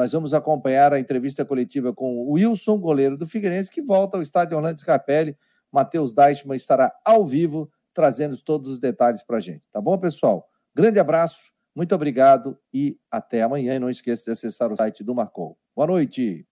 [0.00, 4.22] nós vamos acompanhar a entrevista coletiva com o Wilson, goleiro do Figueirense, que volta ao
[4.22, 5.36] estádio Orlando Scarpelli.
[5.70, 9.68] Matheus Deichmann estará ao vivo, trazendo todos os detalhes para a gente.
[9.70, 10.48] Tá bom, pessoal?
[10.74, 13.74] Grande abraço, muito obrigado e até amanhã.
[13.74, 15.58] E não esqueça de acessar o site do Marcou.
[15.76, 16.49] Boa noite.